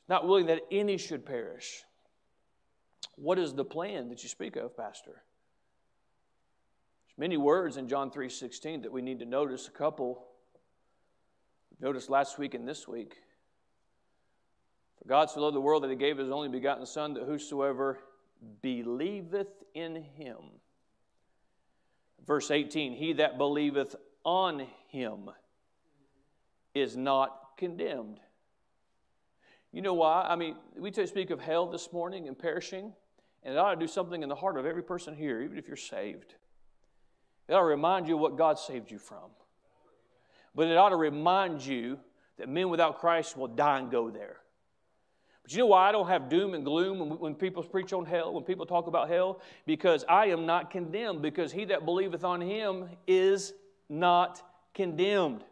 Not 0.06 0.28
willing 0.28 0.46
that 0.46 0.60
any 0.70 0.98
should 0.98 1.24
perish. 1.24 1.82
What 3.16 3.38
is 3.38 3.54
the 3.54 3.64
plan 3.64 4.10
that 4.10 4.22
you 4.22 4.28
speak 4.28 4.56
of, 4.56 4.76
Pastor? 4.76 5.22
There's 7.06 7.18
many 7.18 7.38
words 7.38 7.78
in 7.78 7.88
John 7.88 8.10
3:16 8.10 8.82
that 8.82 8.92
we 8.92 9.00
need 9.00 9.20
to 9.20 9.24
notice. 9.24 9.66
A 9.66 9.70
couple 9.70 10.28
noticed 11.80 12.10
last 12.10 12.38
week 12.38 12.52
and 12.52 12.68
this 12.68 12.86
week. 12.86 13.16
For 14.98 15.08
God 15.08 15.30
so 15.30 15.40
loved 15.40 15.56
the 15.56 15.60
world 15.62 15.84
that 15.84 15.90
he 15.90 15.96
gave 15.96 16.18
his 16.18 16.30
only 16.30 16.50
begotten 16.50 16.84
Son, 16.84 17.14
that 17.14 17.24
whosoever 17.24 17.98
believeth 18.60 19.64
in 19.72 19.96
him. 19.96 20.60
Verse 22.26 22.50
18 22.50 22.92
He 22.92 23.14
that 23.14 23.38
believeth 23.38 23.96
on 24.24 24.66
him 24.88 25.30
is 26.74 26.96
not 26.96 27.56
condemned. 27.56 28.20
You 29.72 29.82
know 29.82 29.94
why? 29.94 30.26
I 30.28 30.36
mean, 30.36 30.56
we 30.76 30.92
speak 30.92 31.30
of 31.30 31.40
hell 31.40 31.66
this 31.66 31.92
morning 31.92 32.28
and 32.28 32.38
perishing, 32.38 32.92
and 33.42 33.54
it 33.54 33.58
ought 33.58 33.74
to 33.74 33.80
do 33.80 33.86
something 33.86 34.22
in 34.22 34.28
the 34.28 34.34
heart 34.34 34.56
of 34.56 34.66
every 34.66 34.82
person 34.82 35.14
here, 35.14 35.42
even 35.42 35.58
if 35.58 35.68
you're 35.68 35.76
saved. 35.76 36.34
It 37.48 37.52
ought 37.52 37.60
to 37.60 37.64
remind 37.64 38.08
you 38.08 38.16
what 38.16 38.36
God 38.36 38.58
saved 38.58 38.90
you 38.90 38.98
from. 38.98 39.30
But 40.54 40.68
it 40.68 40.76
ought 40.76 40.88
to 40.88 40.96
remind 40.96 41.64
you 41.64 41.98
that 42.38 42.48
men 42.48 42.70
without 42.70 42.98
Christ 42.98 43.36
will 43.36 43.48
die 43.48 43.78
and 43.78 43.90
go 43.90 44.10
there. 44.10 44.38
But 45.46 45.52
you 45.52 45.60
know 45.60 45.66
why 45.66 45.88
I 45.88 45.92
don't 45.92 46.08
have 46.08 46.28
doom 46.28 46.54
and 46.54 46.64
gloom 46.64 47.20
when, 47.20 47.36
people 47.36 47.62
preach 47.62 47.92
on 47.92 48.04
hell, 48.04 48.34
when 48.34 48.42
people 48.42 48.66
talk 48.66 48.88
about 48.88 49.08
hell? 49.08 49.40
Because 49.64 50.04
I 50.08 50.26
am 50.26 50.44
not 50.44 50.72
condemned, 50.72 51.22
because 51.22 51.52
he 51.52 51.66
that 51.66 51.84
believeth 51.84 52.24
on 52.24 52.40
him 52.40 52.88
is 53.06 53.54
not 53.88 54.42
condemned. 54.74 55.44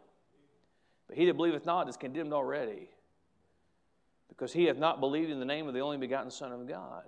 But 1.07 1.15
he 1.15 1.25
that 1.27 1.37
believeth 1.37 1.65
not 1.65 1.87
is 1.87 1.95
condemned 1.95 2.33
already, 2.33 2.89
because 4.27 4.51
he 4.51 4.65
hath 4.65 4.77
not 4.77 4.99
believed 4.99 5.31
in 5.31 5.39
the 5.39 5.45
name 5.45 5.65
of 5.65 5.73
the 5.73 5.79
only 5.79 5.95
begotten 5.95 6.29
Son 6.29 6.51
of 6.51 6.67
God. 6.67 7.05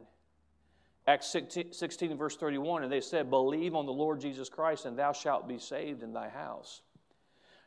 Acts 1.08 1.28
16, 1.28 1.74
16 1.74 2.16
verse 2.16 2.38
31, 2.38 2.84
and 2.84 2.92
they 2.92 3.02
said, 3.02 3.30
Believe 3.30 3.76
on 3.76 3.86
the 3.86 3.92
Lord 3.92 4.22
Jesus 4.22 4.48
Christ, 4.48 4.86
and 4.86 4.98
thou 4.98 5.12
shalt 5.12 5.46
be 5.46 5.60
saved 5.60 6.04
in 6.04 6.14
thy 6.14 6.30
house. 6.30 6.84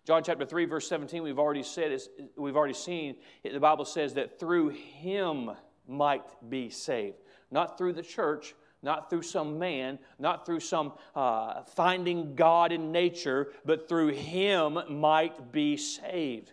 John 0.06 0.24
chapter 0.24 0.46
3, 0.46 0.64
verse 0.64 0.88
17, 0.88 1.22
we've 1.22 1.38
already 1.38 1.62
said, 1.62 1.98
we've 2.36 2.56
already 2.56 2.74
seen, 2.74 3.16
the 3.44 3.60
Bible 3.60 3.84
says 3.84 4.14
that 4.14 4.40
through 4.40 4.70
him 4.70 5.50
might 5.86 6.24
be 6.48 6.70
saved. 6.70 7.18
Not 7.50 7.76
through 7.76 7.92
the 7.92 8.02
church, 8.02 8.54
not 8.82 9.10
through 9.10 9.22
some 9.22 9.58
man, 9.58 9.98
not 10.18 10.46
through 10.46 10.60
some 10.60 10.92
uh, 11.14 11.64
finding 11.64 12.34
God 12.34 12.72
in 12.72 12.92
nature, 12.92 13.52
but 13.66 13.88
through 13.88 14.08
him 14.08 14.78
might 14.88 15.52
be 15.52 15.76
saved. 15.76 16.52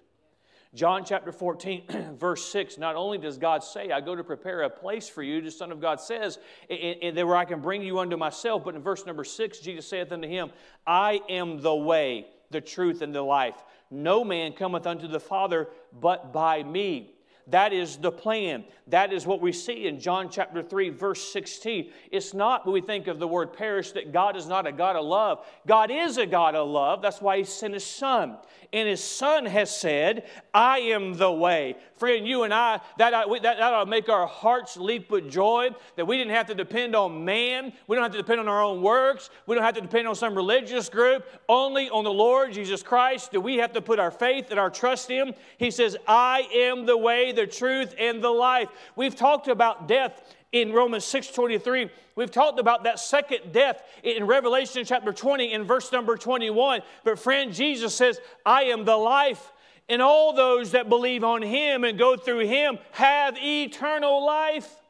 John 0.73 1.05
chapter 1.05 1.31
14, 1.31 2.15
verse 2.19 2.45
6, 2.51 2.77
not 2.77 2.95
only 2.95 3.17
does 3.17 3.37
God 3.37 3.63
say, 3.63 3.91
I 3.91 4.01
go 4.01 4.13
to 4.13 4.25
prepare 4.25 4.63
a 4.63 4.69
place 4.69 5.07
for 5.07 5.23
you, 5.23 5.41
the 5.41 5.49
Son 5.49 5.71
of 5.71 5.79
God 5.79 6.01
says, 6.01 6.37
and, 6.69 7.15
where 7.15 7.37
I 7.37 7.45
can 7.45 7.61
bring 7.61 7.81
you 7.81 7.99
unto 7.99 8.17
myself, 8.17 8.65
but 8.65 8.75
in 8.75 8.81
verse 8.81 9.05
number 9.05 9.23
6, 9.23 9.59
Jesus 9.59 9.87
saith 9.87 10.11
unto 10.11 10.27
him, 10.27 10.51
I 10.85 11.21
am 11.29 11.61
the 11.61 11.73
way 11.73 12.27
the 12.51 12.61
truth, 12.61 13.01
and 13.01 13.13
the 13.13 13.21
life. 13.21 13.63
No 13.89 14.23
man 14.23 14.53
cometh 14.53 14.85
unto 14.85 15.07
the 15.07 15.19
Father 15.19 15.69
but 15.99 16.33
by 16.33 16.63
me. 16.63 17.13
That 17.49 17.71
is 17.71 17.95
the 17.95 18.11
plan. 18.11 18.65
That 18.87 19.13
is 19.13 19.25
what 19.25 19.39
we 19.39 19.53
see 19.53 19.87
in 19.87 20.01
John 20.01 20.29
chapter 20.29 20.61
3, 20.61 20.89
verse 20.89 21.31
16. 21.31 21.91
It's 22.11 22.33
not 22.33 22.65
when 22.65 22.73
we 22.73 22.81
think 22.81 23.07
of 23.07 23.19
the 23.19 23.27
word 23.27 23.53
perish 23.53 23.91
that 23.91 24.11
God 24.11 24.35
is 24.35 24.47
not 24.47 24.67
a 24.67 24.71
God 24.73 24.97
of 24.97 25.05
love. 25.05 25.45
God 25.65 25.89
is 25.89 26.17
a 26.17 26.25
God 26.25 26.55
of 26.55 26.67
love. 26.67 27.01
That's 27.01 27.21
why 27.21 27.37
He 27.37 27.43
sent 27.45 27.73
His 27.73 27.85
Son. 27.85 28.37
And 28.73 28.89
His 28.89 29.01
Son 29.01 29.45
has 29.45 29.75
said, 29.75 30.27
I 30.53 30.79
am 30.79 31.13
the 31.13 31.31
way. 31.31 31.77
Friend, 31.97 32.27
you 32.27 32.43
and 32.43 32.53
I, 32.53 32.79
that, 32.97 33.13
uh, 33.13 33.25
that, 33.27 33.41
that 33.41 33.61
ought 33.61 33.83
to 33.83 33.89
make 33.89 34.09
our 34.09 34.27
hearts 34.27 34.77
leap 34.77 35.09
with 35.09 35.29
joy 35.29 35.69
that 35.95 36.05
we 36.05 36.17
didn't 36.17 36.33
have 36.33 36.47
to 36.47 36.55
depend 36.55 36.95
on 36.95 37.25
man. 37.25 37.73
We 37.87 37.95
don't 37.95 38.03
have 38.03 38.11
to 38.13 38.17
depend 38.17 38.39
on 38.39 38.47
our 38.47 38.63
own 38.63 38.81
works. 38.81 39.29
We 39.45 39.55
don't 39.55 39.63
have 39.63 39.75
to 39.75 39.81
depend 39.81 40.07
on 40.07 40.15
some 40.15 40.35
religious 40.35 40.89
group. 40.89 41.25
Only 41.49 41.89
on 41.89 42.03
the 42.03 42.13
Lord 42.13 42.53
Jesus 42.53 42.83
Christ 42.83 43.31
do 43.31 43.41
we 43.41 43.57
have 43.57 43.73
to 43.73 43.81
put 43.81 43.99
our 43.99 44.11
faith 44.11 44.51
and 44.51 44.59
our 44.59 44.69
trust 44.69 45.09
in. 45.09 45.17
Him. 45.17 45.33
He 45.57 45.71
says, 45.71 45.97
I 46.07 46.47
am 46.53 46.85
the 46.85 46.95
way, 46.95 47.31
the 47.31 47.47
truth, 47.47 47.95
and 47.97 48.23
the 48.23 48.29
life. 48.29 48.69
We've 48.95 49.15
talked 49.15 49.47
about 49.47 49.87
death 49.87 50.21
in 50.51 50.71
Romans 50.71 51.03
6:23. 51.05 51.89
We've 52.15 52.31
talked 52.31 52.59
about 52.59 52.83
that 52.83 52.99
second 52.99 53.51
death 53.51 53.83
in 54.03 54.25
Revelation 54.25 54.83
chapter 54.85 55.11
20 55.11 55.53
in 55.53 55.65
verse 55.65 55.91
number 55.91 56.17
21. 56.17 56.81
But 57.03 57.19
friend, 57.19 57.53
Jesus 57.53 57.95
says, 57.95 58.19
"I 58.45 58.65
am 58.65 58.85
the 58.85 58.97
life, 58.97 59.51
and 59.89 60.01
all 60.01 60.33
those 60.33 60.71
that 60.71 60.89
believe 60.89 61.23
on 61.23 61.41
him 61.41 61.83
and 61.83 61.97
go 61.97 62.17
through 62.17 62.47
him 62.47 62.79
have 62.91 63.37
eternal 63.37 64.25
life." 64.25 64.81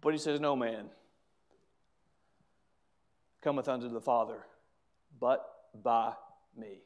But 0.00 0.12
he 0.12 0.18
says, 0.18 0.40
"No 0.40 0.54
man 0.54 0.90
cometh 3.40 3.68
unto 3.68 3.88
the 3.88 4.00
Father 4.00 4.46
but 5.18 5.72
by 5.82 6.14
me." 6.54 6.82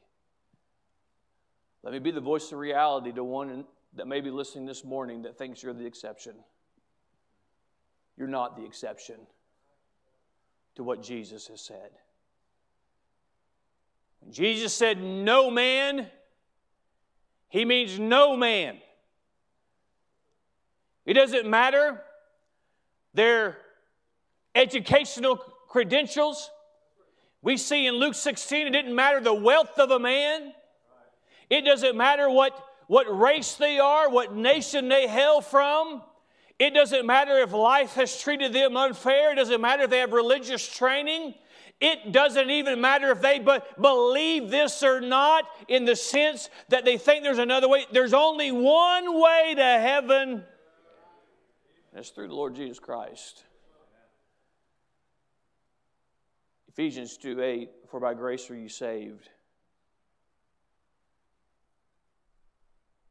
Let 1.83 1.93
me 1.93 1.99
be 2.01 2.11
the 2.11 2.21
voice 2.21 2.51
of 2.53 2.59
reality 2.59 3.13
to 3.13 3.25
one 3.25 3.67
that 3.95 4.07
may 4.07 4.21
be 4.21 4.31
listening 4.31 4.67
this 4.67 4.85
morning 4.85 5.23
that 5.23 5.37
thinks 5.37 5.63
you're 5.63 5.73
the 5.73 5.87
exception. 5.87 6.45
You're 8.17 8.29
not 8.29 8.57
the 8.57 8.65
exception 8.65 9.27
to 10.75 10.85
what 10.85 11.03
Jesus 11.03 11.47
has 11.49 11.61
said. 11.61 11.99
When 14.21 14.33
Jesus 14.33 14.75
said, 14.75 15.03
No 15.03 15.51
man, 15.51 16.09
he 17.49 17.65
means 17.65 17.99
no 17.99 18.37
man. 18.37 18.79
It 21.05 21.15
doesn't 21.15 21.49
matter 21.49 22.03
their 23.15 23.57
educational 24.55 25.37
credentials. 25.69 26.51
We 27.41 27.57
see 27.57 27.87
in 27.87 27.95
Luke 27.95 28.15
16, 28.15 28.67
it 28.67 28.71
didn't 28.71 28.95
matter 28.95 29.21
the 29.21 29.33
wealth 29.33 29.79
of 29.79 29.91
a 29.91 29.99
man. 29.99 30.53
It 31.49 31.63
doesn't 31.63 31.97
matter 31.97 32.29
what, 32.29 32.63
what 32.89 33.07
race 33.07 33.55
they 33.55 33.79
are, 33.79 34.11
what 34.11 34.35
nation 34.35 34.89
they 34.89 35.09
hail 35.09 35.41
from. 35.41 36.03
It 36.59 36.75
doesn't 36.75 37.07
matter 37.07 37.39
if 37.39 37.53
life 37.53 37.95
has 37.95 38.21
treated 38.21 38.53
them 38.53 38.77
unfair. 38.77 39.33
It 39.33 39.37
doesn't 39.37 39.61
matter 39.61 39.85
if 39.85 39.91
they 39.91 40.01
have 40.01 40.13
religious 40.13 40.67
training. 40.67 41.35
It 41.81 42.13
doesn't 42.13 42.51
even 42.51 42.81
matter 42.81 43.11
if 43.11 43.21
they 43.21 43.39
but 43.39 43.81
believe 43.81 44.51
this 44.51 44.83
or 44.83 45.01
not 45.01 45.45
in 45.69 45.85
the 45.85 45.95
sense 45.95 46.51
that 46.71 46.85
they 46.85 46.99
think 46.99 47.23
there's 47.23 47.39
another 47.39 47.69
way. 47.69 47.87
There's 47.93 48.15
only 48.15 48.51
one 48.51 49.21
way 49.21 49.55
to 49.57 49.63
heaven, 49.63 50.45
it's 51.95 52.11
through 52.11 52.29
the 52.29 52.35
Lord 52.35 52.55
Jesus 52.55 52.79
Christ. 52.79 53.45
Ephesians 56.69 57.17
2 57.17 57.43
8, 57.43 57.71
for 57.91 57.99
by 57.99 58.15
grace 58.15 58.49
are 58.51 58.57
you 58.57 58.69
saved 58.69 59.29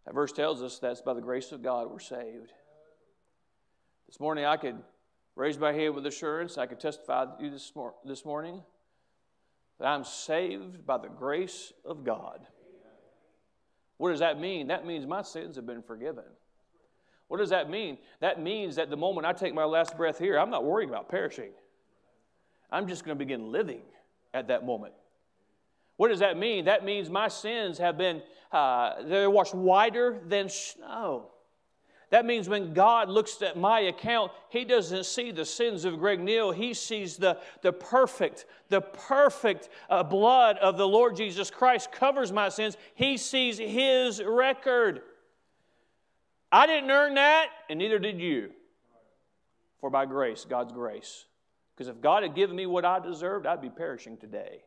That 0.08 0.14
verse 0.14 0.32
tells 0.32 0.64
us 0.64 0.80
that's 0.80 1.02
by 1.02 1.14
the 1.14 1.22
grace 1.22 1.52
of 1.52 1.62
God 1.62 1.92
we're 1.92 2.00
saved. 2.00 2.54
This 4.08 4.22
morning 4.22 4.46
I 4.46 4.56
could 4.56 4.78
raise 5.38 5.60
my 5.60 5.72
hand 5.72 5.94
with 5.94 6.06
assurance. 6.08 6.58
I 6.58 6.66
can 6.66 6.78
testify 6.78 7.26
to 7.26 7.44
you 7.44 7.52
this, 7.52 7.72
mor- 7.76 7.94
this 8.04 8.26
morning 8.26 8.64
that 9.80 9.86
I'm 9.86 10.04
saved 10.04 10.86
by 10.86 10.98
the 10.98 11.08
grace 11.08 11.72
of 11.86 12.04
God. 12.04 12.40
What 13.98 14.10
does 14.10 14.20
that 14.20 14.40
mean? 14.40 14.68
That 14.68 14.86
means 14.86 15.06
my 15.06 15.22
sins 15.22 15.56
have 15.56 15.66
been 15.66 15.84
forgiven. 15.84 16.24
What 17.28 17.38
does 17.38 17.50
that 17.50 17.70
mean? 17.70 17.98
That 18.20 18.42
means 18.42 18.76
that 18.78 18.90
the 18.90 18.98
moment 18.98 19.28
I 19.28 19.34
take 19.34 19.54
my 19.54 19.66
last 19.66 19.96
breath 19.96 20.18
here, 20.18 20.40
I'm 20.40 20.50
not 20.50 20.64
worrying 20.64 20.90
about 20.90 21.08
perishing. 21.08 21.52
I'm 22.72 22.88
just 22.88 23.06
going 23.06 23.18
to 23.18 23.24
begin 23.24 23.52
living 23.52 23.82
at 24.34 24.48
that 24.48 24.66
moment. 24.66 24.94
What 25.98 26.10
does 26.10 26.20
that 26.20 26.38
mean? 26.38 26.66
That 26.66 26.84
means 26.84 27.10
my 27.10 27.28
sins 27.28 27.78
have 27.78 27.98
been, 27.98 28.22
uh, 28.52 29.04
they're 29.04 29.30
washed 29.30 29.56
whiter 29.56 30.20
than 30.26 30.50
snow. 30.50 31.32
That 32.10 32.26
means 32.26 32.48
when 32.48 32.74
God 32.74 33.10
looks 33.10 33.42
at 33.42 33.58
my 33.58 33.82
account, 33.82 34.32
He 34.50 34.64
doesn't 34.64 35.06
see 35.06 35.32
the 35.32 35.44
sins 35.44 35.84
of 35.84 36.00
Greg 36.00 36.22
Neal. 36.22 36.52
He 36.52 36.74
sees 36.74 37.18
the, 37.18 37.38
the 37.62 37.74
perfect, 37.74 38.46
the 38.70 38.80
perfect 38.80 39.68
uh, 39.90 40.04
blood 40.04 40.58
of 40.60 40.78
the 40.78 40.88
Lord 40.88 41.18
Jesus 41.18 41.52
Christ 41.52 41.92
covers 41.92 42.32
my 42.32 42.48
sins. 42.48 42.78
He 42.96 43.18
sees 43.18 43.58
His 43.58 44.24
record. 44.24 45.02
I 46.50 46.66
didn't 46.66 46.92
earn 46.92 47.16
that, 47.16 47.50
and 47.70 47.78
neither 47.78 48.00
did 48.00 48.22
you. 48.22 48.52
For 49.82 49.90
by 49.90 50.06
grace, 50.06 50.46
God's 50.50 50.72
grace. 50.72 51.26
Because 51.76 51.90
if 51.90 52.02
God 52.02 52.24
had 52.24 52.36
given 52.36 52.56
me 52.56 52.66
what 52.66 52.86
I 52.86 53.00
deserved, 53.00 53.46
I'd 53.46 53.62
be 53.62 53.70
perishing 53.70 54.18
today. 54.18 54.64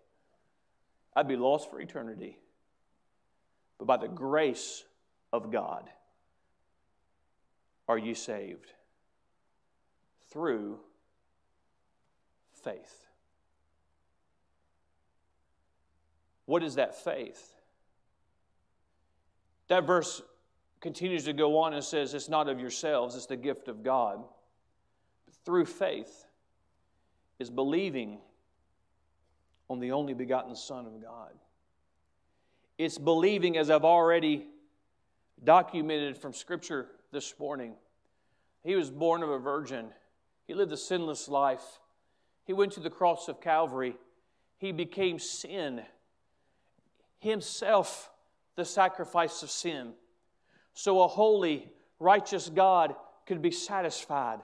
I'd 1.16 1.26
be 1.26 1.36
lost 1.36 1.70
for 1.70 1.80
eternity. 1.80 2.38
But 3.78 3.86
by 3.86 3.96
the 3.96 4.08
grace 4.08 4.84
of 5.32 5.50
God 5.50 5.88
are 7.91 7.99
you 7.99 8.14
saved 8.14 8.72
through 10.30 10.78
faith. 12.62 13.09
What 16.47 16.62
is 16.62 16.76
that 16.76 16.95
faith? 16.95 17.53
That 19.66 19.88
verse 19.88 20.22
continues 20.80 21.24
to 21.24 21.32
go 21.32 21.59
on 21.59 21.74
and 21.74 21.82
says, 21.82 22.14
It's 22.14 22.28
not 22.28 22.49
of 22.49 22.61
yourselves, 22.61 23.16
it's 23.16 23.26
the 23.26 23.36
gift 23.36 23.66
of 23.66 23.82
God. 23.82 24.22
through 25.45 25.64
faith 25.64 26.26
is 27.41 27.51
believing 27.51 28.18
on 29.68 29.80
the 29.80 29.91
only 29.91 30.14
begotten 30.14 30.55
Son 30.55 30.86
of 30.86 31.03
God. 31.03 31.32
It's 32.78 32.99
believing, 32.99 33.57
as 33.57 33.68
I've 33.68 33.84
already 33.84 34.47
documented 35.43 36.16
from 36.16 36.32
Scripture 36.32 36.86
this 37.12 37.34
morning, 37.38 37.74
He 38.62 38.76
was 38.76 38.90
born 38.90 39.22
of 39.22 39.30
a 39.30 39.38
virgin. 39.38 39.86
He 40.46 40.54
lived 40.54 40.72
a 40.72 40.76
sinless 40.76 41.28
life. 41.28 41.80
He 42.44 42.52
went 42.52 42.72
to 42.72 42.80
the 42.80 42.90
cross 42.90 43.28
of 43.28 43.40
Calvary. 43.40 43.96
He 44.58 44.72
became 44.72 45.18
sin, 45.18 45.82
Himself 47.18 48.11
the 48.56 48.64
sacrifice 48.64 49.42
of 49.42 49.50
sin. 49.50 49.92
So 50.74 51.02
a 51.02 51.08
holy, 51.08 51.72
righteous 51.98 52.48
God 52.48 52.94
could 53.26 53.42
be 53.42 53.50
satisfied. 53.50 54.40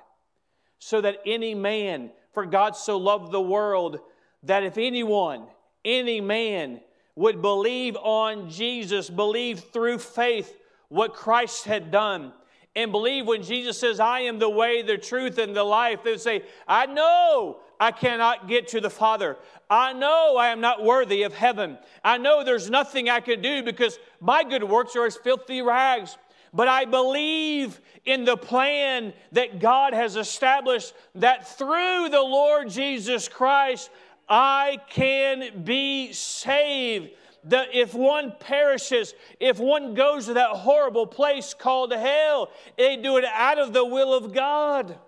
So 0.79 1.01
that 1.01 1.21
any 1.27 1.55
man, 1.55 2.11
for 2.33 2.47
God 2.47 2.77
so 2.77 2.97
loved 2.97 3.33
the 3.33 3.41
world, 3.41 4.01
that 4.43 4.63
if 4.63 4.79
anyone, 4.79 5.47
any 5.85 6.21
man, 6.21 6.81
would 7.15 7.41
believe 7.41 7.97
on 7.97 8.51
Jesus, 8.51 9.09
believe 9.09 9.61
through 9.61 9.99
faith 9.99 10.57
what 10.89 11.15
Christ 11.15 11.65
had 11.65 11.91
done, 11.91 12.33
and 12.77 12.93
believe 12.93 13.27
when 13.27 13.43
Jesus 13.43 13.79
says, 13.79 13.99
I 13.99 14.21
am 14.21 14.39
the 14.39 14.51
way, 14.51 14.83
the 14.83 14.99
truth, 14.99 15.39
and 15.39 15.57
the 15.57 15.65
life, 15.65 16.05
they 16.05 16.11
would 16.11 16.21
say, 16.21 16.43
I 16.69 16.85
know 16.85 17.57
I 17.81 17.91
cannot 17.91 18.49
get 18.49 18.69
to 18.69 18.83
the 18.83 18.91
Father. 18.91 19.39
I 19.71 19.95
know 19.95 20.37
I 20.37 20.49
am 20.49 20.61
not 20.61 20.85
worthy 20.85 21.23
of 21.23 21.35
heaven. 21.35 21.79
I 22.05 22.19
know 22.19 22.45
there's 22.45 22.69
nothing 22.69 23.09
I 23.09 23.21
can 23.21 23.41
do 23.41 23.63
because 23.63 23.99
my 24.21 24.45
good 24.45 24.63
works 24.63 24.95
are 24.95 25.07
as 25.07 25.17
filthy 25.17 25.63
rags. 25.63 26.19
But 26.53 26.69
I 26.69 26.85
believe 26.85 27.81
in 28.05 28.25
the 28.27 28.37
plan 28.37 29.15
that 29.33 29.59
God 29.59 29.95
has 29.95 30.17
established 30.17 30.93
that 31.15 31.49
through 31.49 32.11
the 32.11 32.23
Lord 32.23 32.69
Jesus 32.69 33.27
Christ, 33.27 33.91
I 34.29 34.79
can 34.91 35.65
be 35.65 36.13
saved. 36.13 37.11
That 37.47 37.75
if 37.75 37.95
one 37.95 38.35
perishes, 38.39 39.15
if 39.41 39.59
one 39.59 39.95
goes 39.95 40.27
to 40.27 40.35
that 40.35 40.51
horrible 40.51 41.07
place 41.07 41.55
called 41.55 41.93
hell, 41.93 42.51
they 42.77 42.97
do 42.97 43.17
it 43.19 43.25
out 43.25 43.59
of 43.59 43.73
the 43.73 43.85
will 43.85 44.15
of 44.15 44.35
God. 44.35 44.99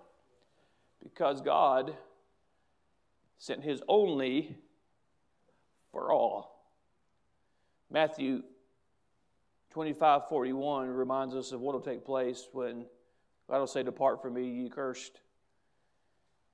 Because 1.03 1.41
God 1.41 1.95
sent 3.37 3.63
his 3.63 3.81
only 3.87 4.55
for 5.91 6.11
all. 6.11 6.65
Matthew 7.91 8.43
25 9.71 10.29
41 10.29 10.89
reminds 10.89 11.35
us 11.35 11.51
of 11.51 11.61
what 11.61 11.73
will 11.73 11.81
take 11.81 12.05
place 12.05 12.47
when 12.51 12.85
God 13.49 13.59
will 13.59 13.67
say, 13.67 13.83
Depart 13.83 14.21
from 14.21 14.35
me, 14.35 14.47
ye 14.47 14.69
cursed, 14.69 15.19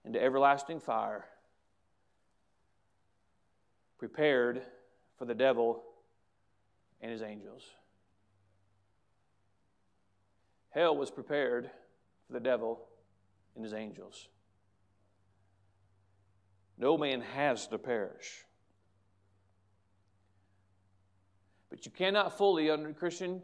into 0.03 0.21
everlasting 0.21 0.79
fire 0.79 1.25
prepared 3.97 4.61
for 5.17 5.25
the 5.25 5.33
devil 5.33 5.83
and 7.01 7.11
his 7.11 7.21
angels. 7.21 7.63
Hell 10.69 10.95
was 10.97 11.09
prepared 11.09 11.69
for 12.27 12.33
the 12.33 12.39
devil 12.39 12.87
and 13.55 13.63
his 13.63 13.73
angels. 13.73 14.27
No 16.77 16.97
man 16.97 17.21
has 17.21 17.67
to 17.67 17.77
perish. 17.77 18.43
But 21.69 21.85
you 21.85 21.91
cannot 21.91 22.37
fully, 22.37 22.69
under 22.69 22.91
Christian, 22.93 23.41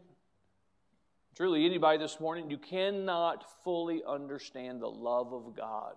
truly 1.34 1.64
anybody 1.64 1.98
this 1.98 2.20
morning, 2.20 2.50
you 2.50 2.58
cannot 2.58 3.44
fully 3.64 4.02
understand 4.06 4.80
the 4.80 4.90
love 4.90 5.32
of 5.32 5.56
God 5.56 5.96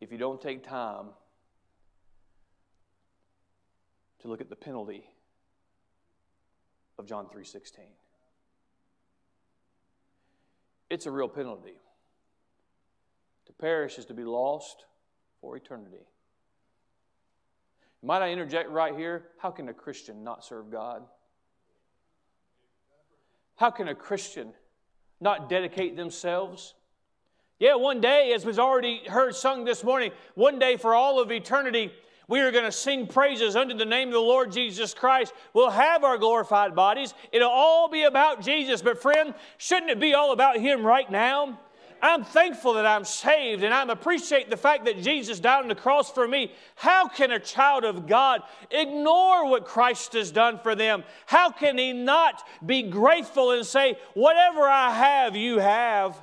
if 0.00 0.10
you 0.10 0.16
don't 0.16 0.40
take 0.40 0.66
time 0.66 1.08
to 4.20 4.28
look 4.28 4.40
at 4.40 4.48
the 4.48 4.56
penalty 4.56 5.04
of 6.98 7.06
John 7.06 7.28
3:16. 7.28 7.96
It's 10.90 11.06
a 11.06 11.10
real 11.10 11.28
penalty. 11.28 11.80
To 13.46 13.52
perish 13.52 13.98
is 13.98 14.06
to 14.06 14.14
be 14.14 14.24
lost 14.24 14.84
for 15.40 15.56
eternity. 15.56 16.06
Might 18.02 18.22
I 18.22 18.30
interject 18.30 18.70
right 18.70 18.94
here? 18.94 19.30
How 19.38 19.50
can 19.50 19.68
a 19.68 19.74
Christian 19.74 20.24
not 20.24 20.44
serve 20.44 20.70
God? 20.70 21.06
How 23.56 23.70
can 23.70 23.88
a 23.88 23.94
Christian 23.94 24.54
not 25.20 25.48
dedicate 25.48 25.96
themselves? 25.96 26.74
Yeah, 27.58 27.74
one 27.74 28.00
day, 28.00 28.32
as 28.32 28.46
was 28.46 28.58
already 28.58 29.06
heard 29.06 29.34
sung 29.34 29.64
this 29.64 29.84
morning, 29.84 30.12
one 30.34 30.58
day 30.58 30.78
for 30.78 30.94
all 30.94 31.20
of 31.20 31.30
eternity, 31.30 31.92
we 32.30 32.40
are 32.40 32.52
going 32.52 32.64
to 32.64 32.72
sing 32.72 33.08
praises 33.08 33.56
unto 33.56 33.76
the 33.76 33.84
name 33.84 34.08
of 34.08 34.14
the 34.14 34.20
Lord 34.20 34.52
Jesus 34.52 34.94
Christ. 34.94 35.34
We'll 35.52 35.70
have 35.70 36.04
our 36.04 36.16
glorified 36.16 36.76
bodies. 36.76 37.12
It'll 37.32 37.50
all 37.50 37.88
be 37.88 38.04
about 38.04 38.40
Jesus. 38.40 38.80
But, 38.80 39.02
friend, 39.02 39.34
shouldn't 39.58 39.90
it 39.90 39.98
be 39.98 40.14
all 40.14 40.30
about 40.30 40.56
Him 40.56 40.86
right 40.86 41.10
now? 41.10 41.58
I'm 42.00 42.24
thankful 42.24 42.74
that 42.74 42.86
I'm 42.86 43.04
saved 43.04 43.62
and 43.62 43.74
I 43.74 43.82
appreciate 43.82 44.48
the 44.48 44.56
fact 44.56 44.84
that 44.86 45.02
Jesus 45.02 45.40
died 45.40 45.62
on 45.62 45.68
the 45.68 45.74
cross 45.74 46.10
for 46.10 46.26
me. 46.26 46.52
How 46.76 47.08
can 47.08 47.32
a 47.32 47.38
child 47.38 47.84
of 47.84 48.06
God 48.06 48.42
ignore 48.70 49.50
what 49.50 49.66
Christ 49.66 50.14
has 50.14 50.30
done 50.30 50.60
for 50.60 50.74
them? 50.74 51.04
How 51.26 51.50
can 51.50 51.76
he 51.76 51.92
not 51.92 52.46
be 52.64 52.84
grateful 52.84 53.50
and 53.50 53.66
say, 53.66 53.98
Whatever 54.14 54.62
I 54.62 54.92
have, 54.92 55.36
you 55.36 55.58
have? 55.58 56.16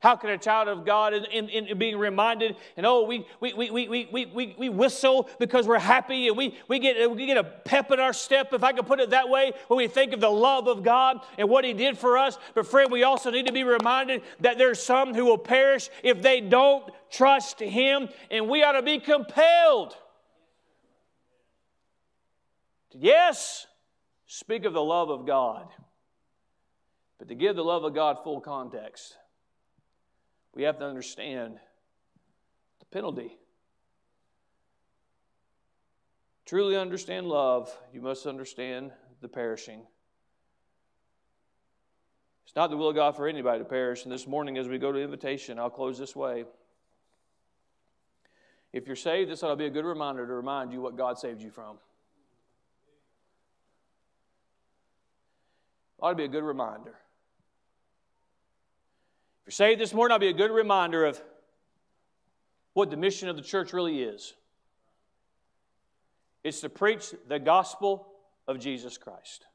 How 0.00 0.14
can 0.14 0.28
a 0.28 0.36
child 0.36 0.68
of 0.68 0.84
God, 0.84 1.14
in, 1.14 1.24
in, 1.24 1.66
in 1.68 1.78
being 1.78 1.96
reminded, 1.96 2.56
and 2.76 2.84
oh, 2.84 3.04
we, 3.04 3.26
we, 3.40 3.54
we, 3.54 3.70
we, 3.70 4.08
we, 4.12 4.26
we, 4.26 4.54
we 4.58 4.68
whistle 4.68 5.28
because 5.38 5.66
we're 5.66 5.78
happy 5.78 6.28
and 6.28 6.36
we, 6.36 6.54
we, 6.68 6.78
get, 6.78 7.10
we 7.10 7.26
get 7.26 7.38
a 7.38 7.44
pep 7.44 7.90
in 7.90 7.98
our 7.98 8.12
step, 8.12 8.52
if 8.52 8.62
I 8.62 8.72
could 8.72 8.86
put 8.86 9.00
it 9.00 9.10
that 9.10 9.30
way, 9.30 9.52
when 9.68 9.78
we 9.78 9.88
think 9.88 10.12
of 10.12 10.20
the 10.20 10.28
love 10.28 10.68
of 10.68 10.82
God 10.82 11.20
and 11.38 11.48
what 11.48 11.64
He 11.64 11.72
did 11.72 11.96
for 11.96 12.18
us. 12.18 12.36
But, 12.54 12.66
friend, 12.66 12.92
we 12.92 13.04
also 13.04 13.30
need 13.30 13.46
to 13.46 13.54
be 13.54 13.64
reminded 13.64 14.20
that 14.40 14.58
there's 14.58 14.82
some 14.82 15.14
who 15.14 15.24
will 15.24 15.38
perish 15.38 15.88
if 16.02 16.20
they 16.20 16.42
don't 16.42 16.84
trust 17.10 17.60
Him, 17.60 18.10
and 18.30 18.50
we 18.50 18.62
ought 18.62 18.72
to 18.72 18.82
be 18.82 18.98
compelled 18.98 19.96
to, 22.90 22.98
yes, 22.98 23.66
speak 24.26 24.66
of 24.66 24.74
the 24.74 24.84
love 24.84 25.08
of 25.08 25.26
God, 25.26 25.68
but 27.18 27.28
to 27.28 27.34
give 27.34 27.56
the 27.56 27.64
love 27.64 27.84
of 27.84 27.94
God 27.94 28.18
full 28.22 28.42
context 28.42 29.16
we 30.56 30.62
have 30.62 30.78
to 30.78 30.86
understand 30.86 31.58
the 32.80 32.86
penalty. 32.86 33.36
Truly 36.46 36.76
understand 36.76 37.26
love, 37.26 37.76
you 37.92 38.00
must 38.00 38.26
understand 38.26 38.90
the 39.20 39.28
perishing. 39.28 39.82
It's 42.46 42.56
not 42.56 42.70
the 42.70 42.76
will 42.76 42.88
of 42.88 42.94
God 42.94 43.16
for 43.16 43.28
anybody 43.28 43.58
to 43.58 43.64
perish. 43.66 44.04
And 44.04 44.12
this 44.12 44.26
morning, 44.26 44.56
as 44.56 44.66
we 44.66 44.78
go 44.78 44.92
to 44.92 44.98
invitation, 44.98 45.58
I'll 45.58 45.68
close 45.68 45.98
this 45.98 46.16
way. 46.16 46.44
If 48.72 48.86
you're 48.86 48.96
saved, 48.96 49.30
this 49.30 49.42
ought 49.42 49.50
to 49.50 49.56
be 49.56 49.66
a 49.66 49.70
good 49.70 49.84
reminder 49.84 50.26
to 50.26 50.32
remind 50.32 50.72
you 50.72 50.80
what 50.80 50.96
God 50.96 51.18
saved 51.18 51.42
you 51.42 51.50
from. 51.50 51.76
Ought 56.00 56.10
to 56.10 56.16
be 56.16 56.24
a 56.24 56.28
good 56.28 56.44
reminder 56.44 56.94
you're 59.46 59.52
saved 59.52 59.80
this 59.80 59.94
morning, 59.94 60.12
I'll 60.12 60.18
be 60.18 60.26
a 60.26 60.32
good 60.32 60.50
reminder 60.50 61.04
of 61.04 61.22
what 62.72 62.90
the 62.90 62.96
mission 62.96 63.28
of 63.28 63.36
the 63.36 63.42
church 63.42 63.72
really 63.72 64.02
is. 64.02 64.34
It's 66.42 66.60
to 66.62 66.68
preach 66.68 67.14
the 67.28 67.38
gospel 67.38 68.08
of 68.48 68.58
Jesus 68.58 68.98
Christ. 68.98 69.46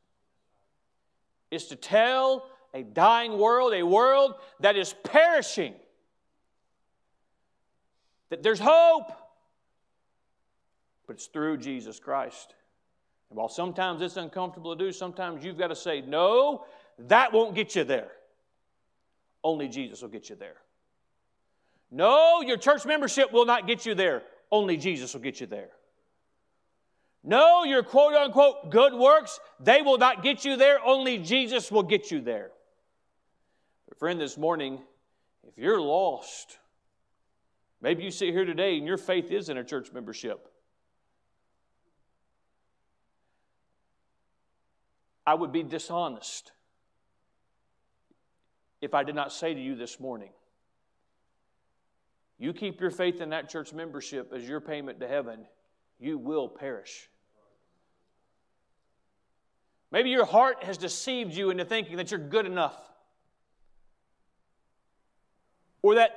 It's 1.51 1.65
to 1.65 1.75
tell 1.75 2.47
a 2.73 2.83
dying 2.83 3.37
world, 3.37 3.73
a 3.73 3.83
world 3.83 4.35
that 4.61 4.77
is 4.77 4.95
perishing, 5.03 5.73
that 8.29 8.41
there's 8.43 8.59
hope, 8.59 9.11
but 11.05 11.17
it's 11.17 11.25
through 11.25 11.57
Jesus 11.57 11.99
Christ. 11.99 12.55
And 13.29 13.37
while 13.37 13.49
sometimes 13.49 14.01
it's 14.01 14.15
uncomfortable 14.15 14.73
to 14.73 14.85
do, 14.85 14.91
sometimes 14.93 15.43
you've 15.43 15.57
got 15.57 15.67
to 15.67 15.75
say, 15.75 15.99
no, 15.99 16.63
that 16.97 17.33
won't 17.33 17.55
get 17.55 17.75
you 17.75 17.83
there. 17.83 18.11
Only 19.43 19.67
Jesus 19.67 20.01
will 20.01 20.09
get 20.09 20.29
you 20.29 20.35
there. 20.35 20.57
No, 21.89 22.41
your 22.41 22.57
church 22.57 22.85
membership 22.85 23.33
will 23.33 23.45
not 23.45 23.67
get 23.67 23.85
you 23.85 23.95
there. 23.95 24.23
Only 24.51 24.77
Jesus 24.77 25.13
will 25.13 25.21
get 25.21 25.41
you 25.41 25.47
there. 25.47 25.69
No, 27.23 27.63
your 27.63 27.83
quote 27.83 28.13
unquote 28.13 28.71
good 28.71 28.93
works, 28.93 29.39
they 29.59 29.81
will 29.81 29.97
not 29.97 30.23
get 30.23 30.43
you 30.45 30.55
there. 30.55 30.79
Only 30.83 31.17
Jesus 31.17 31.71
will 31.71 31.83
get 31.83 32.09
you 32.09 32.21
there. 32.21 32.51
But, 33.87 33.99
friend, 33.99 34.19
this 34.19 34.37
morning, 34.37 34.79
if 35.47 35.57
you're 35.57 35.81
lost, 35.81 36.57
maybe 37.81 38.03
you 38.03 38.11
sit 38.11 38.29
here 38.29 38.45
today 38.45 38.77
and 38.77 38.87
your 38.87 38.97
faith 38.97 39.31
is 39.31 39.49
in 39.49 39.57
a 39.57 39.63
church 39.63 39.91
membership. 39.91 40.47
I 45.25 45.35
would 45.35 45.51
be 45.51 45.61
dishonest 45.61 46.51
if 48.81 48.93
I 48.93 49.03
did 49.03 49.15
not 49.15 49.31
say 49.31 49.53
to 49.53 49.59
you 49.59 49.75
this 49.75 49.99
morning, 49.99 50.31
you 52.37 52.53
keep 52.53 52.81
your 52.81 52.91
faith 52.91 53.21
in 53.21 53.29
that 53.29 53.49
church 53.49 53.71
membership 53.71 54.33
as 54.33 54.47
your 54.47 54.59
payment 54.59 54.99
to 54.99 55.07
heaven, 55.07 55.45
you 55.99 56.17
will 56.17 56.49
perish. 56.49 57.07
Maybe 59.91 60.09
your 60.09 60.25
heart 60.25 60.63
has 60.63 60.77
deceived 60.77 61.33
you 61.35 61.49
into 61.51 61.65
thinking 61.65 61.97
that 61.97 62.11
you're 62.11 62.19
good 62.19 62.45
enough. 62.45 62.91
or 65.81 65.95
that 65.95 66.11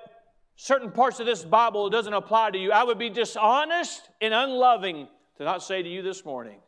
certain 0.57 0.91
parts 0.91 1.21
of 1.21 1.27
this 1.27 1.43
Bible 1.43 1.91
doesn't 1.91 2.13
apply 2.13 2.51
to 2.51 2.59
you, 2.59 2.73
I 2.73 2.85
would 2.85 2.99
be 2.99 3.11
dishonest 3.11 4.09
and 4.21 4.35
unloving 4.35 5.09
to 5.39 5.45
not 5.45 5.63
say 5.63 5.83
to 5.83 5.89
you 5.89 6.03
this 6.03 6.25
morning 6.25 6.61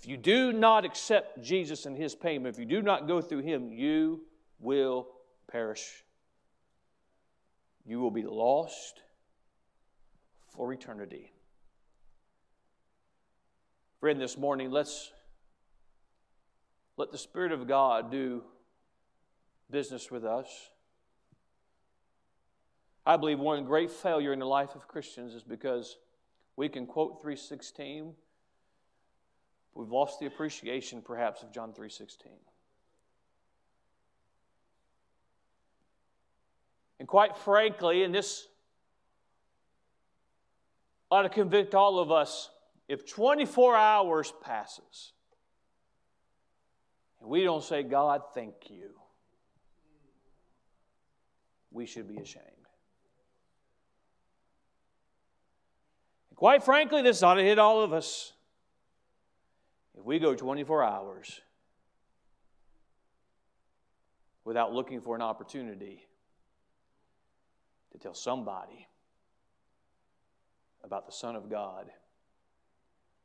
if 0.00 0.08
you 0.08 0.16
do 0.16 0.50
not 0.52 0.86
accept 0.86 1.42
Jesus 1.42 1.84
and 1.84 1.94
his 1.94 2.14
payment, 2.14 2.54
if 2.54 2.58
you 2.58 2.64
do 2.64 2.80
not 2.80 3.06
go 3.06 3.20
through 3.20 3.42
him, 3.42 3.70
you 3.70 4.22
will 4.58 5.08
perish. 5.46 6.04
You 7.84 8.00
will 8.00 8.10
be 8.10 8.22
lost 8.22 9.02
for 10.48 10.72
eternity. 10.72 11.32
Friend, 14.00 14.18
this 14.18 14.38
morning, 14.38 14.70
let's 14.70 15.12
let 16.96 17.12
the 17.12 17.18
Spirit 17.18 17.52
of 17.52 17.68
God 17.68 18.10
do 18.10 18.42
business 19.70 20.10
with 20.10 20.24
us. 20.24 20.70
I 23.04 23.18
believe 23.18 23.38
one 23.38 23.64
great 23.64 23.90
failure 23.90 24.32
in 24.32 24.38
the 24.38 24.46
life 24.46 24.74
of 24.74 24.88
Christians 24.88 25.34
is 25.34 25.42
because 25.42 25.98
we 26.56 26.70
can 26.70 26.86
quote 26.86 27.20
316 27.20 28.14
we've 29.74 29.90
lost 29.90 30.20
the 30.20 30.26
appreciation 30.26 31.02
perhaps 31.02 31.42
of 31.42 31.52
John 31.52 31.72
3:16. 31.72 32.32
And 36.98 37.08
quite 37.08 37.36
frankly, 37.36 38.04
and 38.04 38.14
this 38.14 38.46
ought 41.10 41.22
to 41.22 41.28
convict 41.28 41.74
all 41.74 41.98
of 41.98 42.10
us, 42.12 42.50
if 42.88 43.06
24 43.06 43.74
hours 43.74 44.32
passes 44.42 45.12
and 47.20 47.28
we 47.28 47.42
don't 47.42 47.62
say, 47.62 47.82
God, 47.82 48.22
thank 48.34 48.54
you, 48.70 48.90
we 51.70 51.86
should 51.86 52.08
be 52.08 52.16
ashamed. 52.16 52.46
And 56.30 56.36
quite 56.36 56.62
frankly, 56.62 57.02
this 57.02 57.22
ought 57.22 57.34
to 57.34 57.42
hit 57.42 57.58
all 57.58 57.82
of 57.82 57.92
us. 57.92 58.32
If 60.00 60.06
we 60.06 60.18
go 60.18 60.34
24 60.34 60.82
hours 60.82 61.42
without 64.46 64.72
looking 64.72 65.02
for 65.02 65.14
an 65.14 65.20
opportunity 65.20 66.06
to 67.92 67.98
tell 67.98 68.14
somebody 68.14 68.88
about 70.82 71.04
the 71.04 71.12
Son 71.12 71.36
of 71.36 71.50
God 71.50 71.90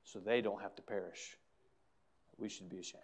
so 0.04 0.20
they 0.20 0.42
don't 0.42 0.62
have 0.62 0.76
to 0.76 0.82
perish, 0.82 1.38
we 2.38 2.50
should 2.50 2.70
be 2.70 2.80
ashamed. 2.80 3.04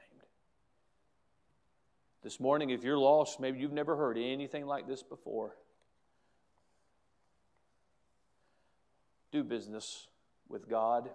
This 2.23 2.41
morning, 2.41 2.71
if 2.71 2.83
you're 2.83 2.97
lost, 2.97 3.39
maybe 3.39 3.59
you've 3.59 3.71
never 3.71 3.95
heard 3.95 4.17
anything 4.17 4.65
like 4.65 4.85
this 4.85 5.01
before. 5.01 5.55
Do 9.31 9.45
business 9.45 10.09
with 10.49 10.69
God 10.69 11.09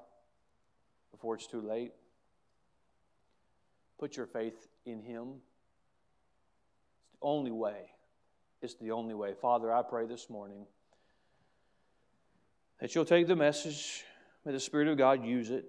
before 1.12 1.34
it's 1.34 1.46
too 1.46 1.60
late. 1.60 1.92
Put 3.98 4.16
your 4.16 4.26
faith 4.26 4.68
in 4.84 5.02
Him. 5.02 5.34
It's 6.98 7.12
the 7.12 7.18
only 7.22 7.50
way. 7.50 7.90
It's 8.62 8.74
the 8.74 8.90
only 8.90 9.14
way. 9.14 9.34
Father, 9.34 9.72
I 9.72 9.82
pray 9.82 10.06
this 10.06 10.28
morning 10.28 10.66
that 12.80 12.94
you'll 12.94 13.04
take 13.04 13.26
the 13.26 13.36
message, 13.36 14.04
may 14.44 14.52
the 14.52 14.60
Spirit 14.60 14.88
of 14.88 14.98
God 14.98 15.24
use 15.24 15.50
it. 15.50 15.64